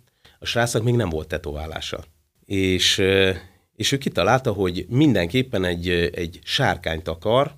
a 0.45 0.47
srácnak 0.47 0.83
még 0.83 0.95
nem 0.95 1.09
volt 1.09 1.29
tetoválása. 1.29 2.05
És, 2.45 3.03
és 3.77 3.93
ő 3.93 3.99
kitalálta, 3.99 4.53
hogy 4.53 4.87
mindenképpen 4.89 5.65
egy, 5.65 5.89
egy 6.15 6.39
sárkányt 6.43 7.09
akar, 7.09 7.55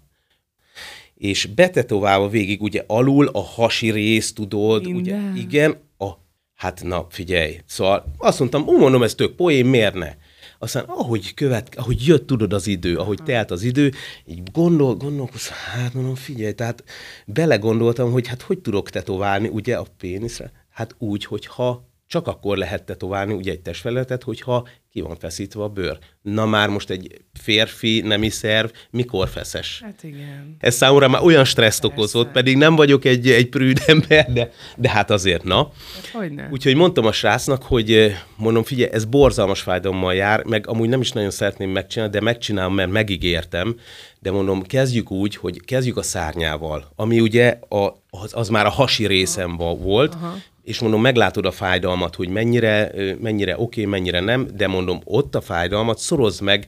és 1.15 1.47
betetoválva 1.47 2.29
végig 2.29 2.63
ugye 2.63 2.85
alul 2.87 3.27
a 3.27 3.43
hasi 3.43 3.91
rész, 3.91 4.33
tudod, 4.33 4.85
Minden. 4.85 5.01
ugye, 5.01 5.41
igen, 5.41 5.77
a, 5.99 6.09
hát 6.55 6.83
na, 6.83 7.07
figyelj, 7.11 7.61
szóval 7.67 8.13
azt 8.19 8.39
mondtam, 8.39 8.67
úgy 8.67 8.79
mondom, 8.79 9.03
ez 9.03 9.15
tök 9.15 9.35
poén, 9.35 9.67
miért 9.67 9.95
ne? 9.95 10.15
Aztán 10.59 10.85
ahogy 10.85 11.35
követ, 11.35 11.75
ahogy 11.77 12.07
jött, 12.07 12.27
tudod 12.27 12.53
az 12.53 12.67
idő, 12.67 12.97
ahogy 12.97 13.19
telt 13.25 13.51
az 13.51 13.63
idő, 13.63 13.93
így 14.27 14.43
gondol, 14.53 14.95
gondolkoztam, 14.95 15.57
hát 15.57 15.95
mondom, 15.95 16.15
figyelj, 16.15 16.53
tehát 16.53 16.85
belegondoltam, 17.27 18.13
hogy 18.13 18.27
hát 18.27 18.43
hogy 18.43 18.59
tudok 18.59 18.91
tetoválni, 18.91 19.49
ugye, 19.49 19.77
a 19.77 19.87
péniszre? 19.99 20.53
Hát 20.71 20.95
úgy, 20.99 21.25
hogyha 21.25 21.95
csak 22.09 22.27
akkor 22.27 22.57
lehet 22.57 22.85
tetoválni 22.85 23.33
ugye 23.33 23.51
egy 23.53 23.61
testfelületet, 23.61 24.23
hogyha 24.23 24.69
ki 24.91 25.01
van 25.01 25.17
feszítve 25.17 25.63
a 25.63 25.69
bőr. 25.69 25.99
Na 26.23 26.47
már 26.47 26.69
most 26.69 26.91
egy 26.91 27.21
férfi 27.33 28.01
nemi 28.01 28.29
szerv 28.29 28.69
mikor 28.91 29.29
feszes? 29.29 29.81
Hát 29.85 30.03
igen. 30.03 30.57
Ez 30.59 30.75
számomra 30.75 31.09
már 31.09 31.23
olyan 31.23 31.45
stresszt 31.45 31.81
Persze. 31.81 31.97
okozott, 31.97 32.31
pedig 32.31 32.57
nem 32.57 32.77
vagyok 32.77 33.05
egy, 33.05 33.31
egy 33.31 33.49
prűd 33.49 33.83
ember, 33.87 34.33
de, 34.33 34.51
de 34.77 34.91
hát 34.91 35.11
azért, 35.11 35.43
na. 35.43 35.71
Hát 36.13 36.51
Úgyhogy 36.51 36.75
mondtam 36.75 37.07
a 37.07 37.13
srácnak, 37.13 37.63
hogy 37.63 37.93
eh, 37.93 38.19
mondom, 38.37 38.63
figyelj, 38.63 38.91
ez 38.93 39.05
borzalmas 39.05 39.61
fájdalommal 39.61 40.15
jár, 40.15 40.45
meg 40.45 40.69
amúgy 40.69 40.89
nem 40.89 41.01
is 41.01 41.13
nagyon 41.13 41.31
szeretném 41.31 41.71
megcsinálni, 41.71 42.13
de 42.13 42.21
megcsinálom, 42.21 42.75
mert 42.75 42.91
megígértem, 42.91 43.77
de 44.19 44.31
mondom, 44.31 44.63
kezdjük 44.63 45.11
úgy, 45.11 45.37
hogy 45.37 45.65
kezdjük 45.65 45.97
a 45.97 46.03
szárnyával, 46.03 46.93
ami 46.97 47.21
ugye 47.21 47.59
a, 47.69 48.03
az, 48.11 48.31
az 48.33 48.49
már 48.49 48.67
a 48.67 48.71
hasi 48.71 49.07
részem 49.07 49.57
volt, 49.57 50.15
Aha 50.15 50.37
és 50.67 50.79
mondom, 50.79 51.01
meglátod 51.01 51.47
a 51.47 51.51
fájdalmat, 51.51 52.15
hogy 52.15 52.29
mennyire, 52.29 52.93
mennyire 53.21 53.53
oké, 53.53 53.63
okay, 53.63 53.85
mennyire 53.85 54.21
nem, 54.21 54.49
de 54.55 54.67
mondom, 54.67 55.01
ott 55.05 55.35
a 55.35 55.41
fájdalmat 55.41 55.99
szorozd 55.99 56.43
meg 56.43 56.67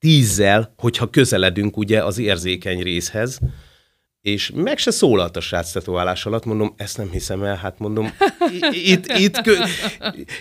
tízzel, 0.00 0.74
hogyha 0.76 1.10
közeledünk 1.10 1.76
ugye 1.76 2.04
az 2.04 2.18
érzékeny 2.18 2.82
részhez, 2.82 3.38
és 4.20 4.50
meg 4.54 4.78
se 4.78 4.90
szólalt 4.90 5.36
a 5.36 5.40
srác 5.40 5.72
tetoválás 5.72 6.26
alatt, 6.26 6.44
mondom, 6.44 6.74
ezt 6.76 6.96
nem 6.96 7.10
hiszem 7.10 7.42
el, 7.42 7.56
hát 7.56 7.78
mondom, 7.78 8.12
itt, 8.70 9.12
itt 9.12 9.40
kö, 9.40 9.54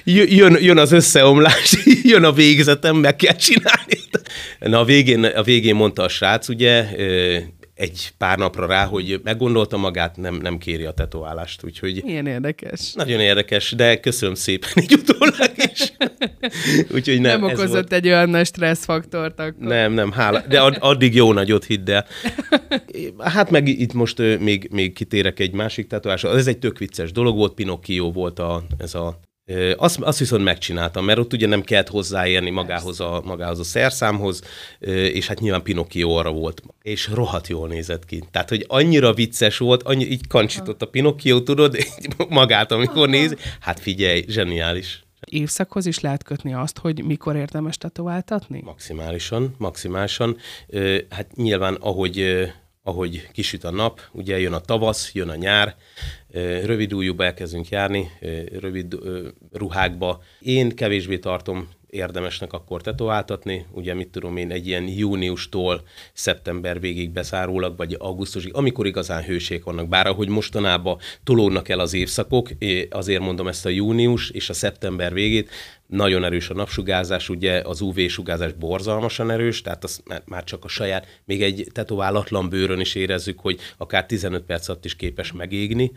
jön, 0.03 0.57
jön 0.61 0.77
az 0.77 0.91
összeomlás, 0.91 1.75
jön 2.13 2.23
a 2.23 2.31
végzetem, 2.31 2.95
meg 2.95 3.15
kell 3.15 3.35
csinálni. 3.35 3.99
Na 4.59 4.79
a 4.79 4.85
végén, 4.85 5.23
a 5.23 5.43
végén 5.43 5.75
mondta 5.75 6.03
a 6.03 6.07
srác, 6.07 6.49
ugye, 6.49 6.87
egy 7.75 8.13
pár 8.17 8.37
napra 8.37 8.65
rá, 8.65 8.85
hogy 8.85 9.19
meggondolta 9.23 9.77
magát, 9.77 10.17
nem, 10.17 10.35
nem 10.35 10.57
kéri 10.57 10.83
a 10.83 10.91
tetoválást. 10.91 11.63
Úgyhogy 11.63 12.01
Milyen 12.03 12.27
érdekes. 12.27 12.93
Nagyon 12.93 13.19
érdekes, 13.19 13.71
de 13.71 13.99
köszönöm 13.99 14.35
szépen 14.35 14.69
így 14.81 14.93
utólag 14.93 15.51
is. 15.71 15.93
úgyhogy 16.95 17.21
nem, 17.21 17.39
nem 17.39 17.43
okozott 17.43 17.71
volt. 17.71 17.93
egy 17.93 18.07
olyan 18.07 18.29
nagy 18.29 18.45
stresszfaktort 18.45 19.39
akkor. 19.39 19.53
Nem, 19.59 19.93
nem, 19.93 20.11
hála. 20.11 20.43
De 20.47 20.59
addig 20.61 21.15
jó 21.15 21.33
nagyot 21.33 21.65
hidd 21.65 21.89
el. 21.89 22.05
Hát 23.19 23.49
meg 23.49 23.67
itt 23.67 23.93
most 23.93 24.17
még, 24.39 24.67
még 24.71 24.93
kitérek 24.93 25.39
egy 25.39 25.53
másik 25.53 25.87
tetovásra. 25.87 26.37
Ez 26.37 26.47
egy 26.47 26.57
tök 26.57 26.77
vicces 26.77 27.11
dolog 27.11 27.35
volt, 27.35 27.53
Pinocchio 27.53 28.11
volt 28.11 28.39
a, 28.39 28.63
ez 28.77 28.95
a 28.95 29.19
azt, 29.75 29.99
azt 29.99 30.19
viszont 30.19 30.43
megcsináltam, 30.43 31.05
mert 31.05 31.19
ott 31.19 31.33
ugye 31.33 31.47
nem 31.47 31.61
kellett 31.61 31.89
hozzáérni 31.89 32.49
magához 32.49 32.99
a, 32.99 33.21
magához 33.25 33.59
a 33.59 33.63
szerszámhoz, 33.63 34.41
és 34.79 35.27
hát 35.27 35.39
nyilván 35.39 35.63
Pinocchio 35.63 36.09
arra 36.09 36.31
volt. 36.31 36.61
És 36.81 37.09
rohadt 37.13 37.47
jól 37.47 37.67
nézett 37.67 38.05
ki. 38.05 38.23
Tehát, 38.31 38.49
hogy 38.49 38.65
annyira 38.67 39.13
vicces 39.13 39.57
volt, 39.57 39.83
annyi, 39.83 40.05
így 40.05 40.27
kancsított 40.27 40.81
a 40.81 40.85
Pinocchio, 40.85 41.41
tudod, 41.41 41.77
magát, 42.29 42.71
amikor 42.71 43.09
néz. 43.09 43.35
Hát 43.59 43.79
figyelj, 43.79 44.25
zseniális. 44.27 45.03
Évszakhoz 45.25 45.85
is 45.85 45.99
lehet 45.99 46.23
kötni 46.23 46.53
azt, 46.53 46.77
hogy 46.77 47.03
mikor 47.03 47.35
érdemes 47.35 47.77
tetováltatni? 47.77 48.61
Maximálisan, 48.63 49.55
maximálisan. 49.57 50.37
Hát 51.09 51.35
nyilván, 51.35 51.73
ahogy 51.73 52.47
ahogy 52.87 53.27
kisüt 53.31 53.63
a 53.63 53.71
nap, 53.71 54.01
ugye 54.11 54.39
jön 54.39 54.53
a 54.53 54.59
tavasz, 54.59 55.13
jön 55.13 55.29
a 55.29 55.35
nyár, 55.35 55.75
rövid 56.63 56.93
újúba 56.93 57.23
elkezdünk 57.23 57.69
járni, 57.69 58.11
rövid 58.59 58.97
ruhákba. 59.51 60.21
Én 60.39 60.75
kevésbé 60.75 61.17
tartom 61.17 61.69
érdemesnek 61.89 62.53
akkor 62.53 62.81
tetováltatni, 62.81 63.65
ugye 63.71 63.93
mit 63.93 64.07
tudom 64.07 64.37
én, 64.37 64.51
egy 64.51 64.67
ilyen 64.67 64.87
júniustól 64.87 65.81
szeptember 66.13 66.79
végig 66.79 67.09
beszárólag, 67.09 67.77
vagy 67.77 67.95
augusztusig, 67.99 68.53
amikor 68.53 68.85
igazán 68.85 69.23
hőség 69.23 69.63
vannak. 69.63 69.87
Bár 69.87 70.07
ahogy 70.07 70.27
mostanában 70.27 70.97
tolódnak 71.23 71.69
el 71.69 71.79
az 71.79 71.93
évszakok, 71.93 72.49
azért 72.89 73.21
mondom 73.21 73.47
ezt 73.47 73.65
a 73.65 73.69
június 73.69 74.29
és 74.29 74.49
a 74.49 74.53
szeptember 74.53 75.13
végét, 75.13 75.49
nagyon 75.87 76.23
erős 76.23 76.49
a 76.49 76.53
napsugárzás, 76.53 77.29
ugye 77.29 77.61
az 77.61 77.81
UV-sugárzás 77.81 78.53
borzalmasan 78.53 79.31
erős, 79.31 79.61
tehát 79.61 79.83
az 79.83 80.03
már 80.25 80.43
csak 80.43 80.63
a 80.63 80.67
saját, 80.67 81.21
még 81.25 81.43
egy 81.43 81.67
tetoválatlan 81.71 82.49
bőrön 82.49 82.79
is 82.79 82.95
érezzük, 82.95 83.39
hogy 83.39 83.59
akár 83.77 84.05
15 84.05 84.43
perc 84.43 84.67
alatt 84.67 84.85
is 84.85 84.95
képes 84.95 85.31
megégni. 85.31 85.91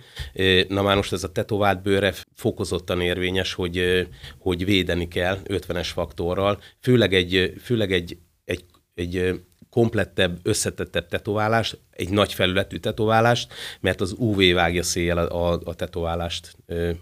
Na 0.68 0.82
már 0.82 0.96
most 0.96 1.12
ez 1.12 1.24
a 1.24 1.32
tetovált 1.32 1.82
bőre 1.82 2.14
fokozottan 2.34 3.00
érvényes, 3.00 3.52
hogy, 3.52 4.08
hogy 4.38 4.64
védeni 4.64 5.08
kell 5.08 5.38
50-es 5.44 5.88
faktorral, 5.92 6.60
főleg 6.80 7.14
egy, 7.14 7.52
főleg 7.62 7.92
egy, 7.92 8.18
egy, 8.44 8.64
egy 8.94 9.40
komplettebb, 9.70 10.38
összetettebb 10.42 11.08
tetoválást, 11.08 11.78
egy 11.90 12.10
nagy 12.10 12.32
felületű 12.32 12.76
tetoválást, 12.76 13.52
mert 13.80 14.00
az 14.00 14.14
UV 14.18 14.52
vágja 14.52 14.82
széjjel 14.82 15.18
a, 15.18 15.52
a, 15.52 15.60
a 15.64 15.74
tetoválást 15.74 16.56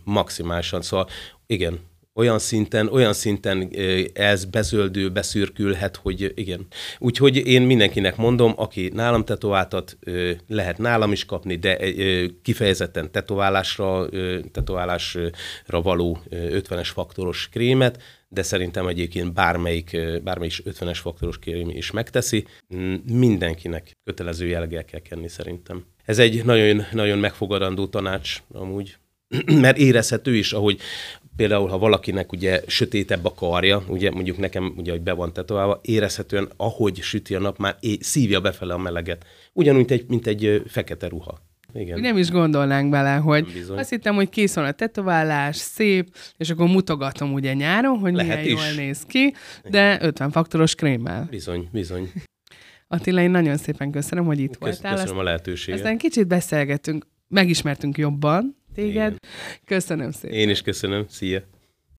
maximálisan. 0.05 0.83
Szóval 0.83 1.09
igen, 1.47 1.81
olyan 2.17 2.39
szinten, 2.39 2.89
olyan 2.89 3.13
szinten 3.13 3.71
ez 4.13 4.45
bezöldő, 4.45 5.11
beszürkülhet, 5.11 5.97
hogy 5.97 6.33
igen. 6.35 6.67
Úgyhogy 6.99 7.37
én 7.37 7.63
mindenkinek 7.63 8.17
mondom, 8.17 8.53
aki 8.57 8.91
nálam 8.95 9.25
tetováltat, 9.25 9.99
lehet 10.49 10.79
nálam 10.79 11.13
is 11.13 11.25
kapni, 11.25 11.57
de 11.57 11.79
kifejezetten 12.43 13.11
tetoválásra, 13.11 14.09
tetoválásra 14.53 15.31
való 15.83 16.19
50-es 16.31 16.89
faktoros 16.93 17.49
krémet, 17.49 18.03
de 18.29 18.43
szerintem 18.43 18.87
egyébként 18.87 19.33
bármelyik, 19.33 19.97
bármelyik 20.23 20.55
50-es 20.65 20.99
faktoros 21.01 21.39
krém 21.39 21.69
is 21.69 21.91
megteszi. 21.91 22.47
Mindenkinek 23.13 23.97
kötelező 24.05 24.47
jelleggel 24.47 24.85
kell 24.85 25.01
kenni 25.01 25.29
szerintem. 25.29 25.85
Ez 26.05 26.19
egy 26.19 26.45
nagyon, 26.45 26.87
nagyon 26.93 27.19
megfogadandó 27.19 27.87
tanács 27.87 28.43
amúgy, 28.53 28.97
mert 29.61 29.79
érezhető 29.79 30.35
is, 30.35 30.53
ahogy 30.53 30.81
például, 31.37 31.69
ha 31.69 31.79
valakinek 31.79 32.33
ugye 32.33 32.63
sötétebb 32.67 33.25
a 33.25 33.35
karja, 33.35 33.85
ugye 33.89 34.11
mondjuk 34.11 34.39
nekem 34.39 34.75
ugye, 34.77 34.91
hogy 34.91 35.01
be 35.03 35.13
van 35.13 35.33
tetoválva, 35.33 35.81
érezhetően, 35.83 36.49
ahogy 36.57 37.01
süti 37.03 37.35
a 37.35 37.41
nap, 37.41 37.59
már 37.59 37.77
é- 37.81 38.03
szívja 38.03 38.41
befele 38.41 38.75
a 38.75 38.79
meleget. 38.79 39.25
Ugyanúgy, 39.53 39.93
egy, 39.93 40.05
mint 40.09 40.27
egy 40.27 40.63
fekete 40.67 41.09
ruha. 41.09 41.39
Igen. 41.75 42.01
Nem 42.01 42.17
is 42.17 42.31
gondolnánk 42.31 42.91
bele, 42.91 43.15
hogy 43.15 43.53
Bizony. 43.53 43.79
azt 43.79 43.91
hittem, 43.91 44.15
hogy 44.15 44.29
kész 44.29 44.55
van 44.55 44.65
a 44.65 44.73
tetoválás, 44.73 45.57
szép, 45.57 46.17
és 46.37 46.51
akkor 46.51 46.69
mutogatom 46.69 47.33
ugye 47.33 47.55
nyáron, 47.55 47.99
hogy 47.99 48.15
Lehet 48.15 48.43
milyen 48.45 48.59
is. 48.59 48.65
jól 48.65 48.85
néz 48.85 49.03
ki, 49.03 49.35
de 49.71 49.99
50 50.01 50.31
faktoros 50.31 50.75
krémmel. 50.75 51.27
Bizony, 51.31 51.69
bizony. 51.73 52.11
Attila, 52.89 53.21
én 53.21 53.31
nagyon 53.31 53.57
szépen 53.57 53.91
köszönöm, 53.91 54.25
hogy 54.25 54.39
itt 54.39 54.59
Kösz, 54.59 54.81
voltál. 54.81 54.95
Köszönöm 54.95 55.19
a 55.19 55.23
lehetőséget. 55.23 55.81
Aztán 55.81 55.99
kicsit 55.99 56.27
beszélgetünk, 56.27 57.07
megismertünk 57.29 57.99
jobban, 57.99 58.57
téged. 58.77 58.91
Igen. 58.95 59.19
Köszönöm 59.65 60.11
szépen. 60.11 60.37
Én 60.37 60.49
is 60.49 60.63
köszönöm. 60.63 61.07
Szia. 61.09 61.43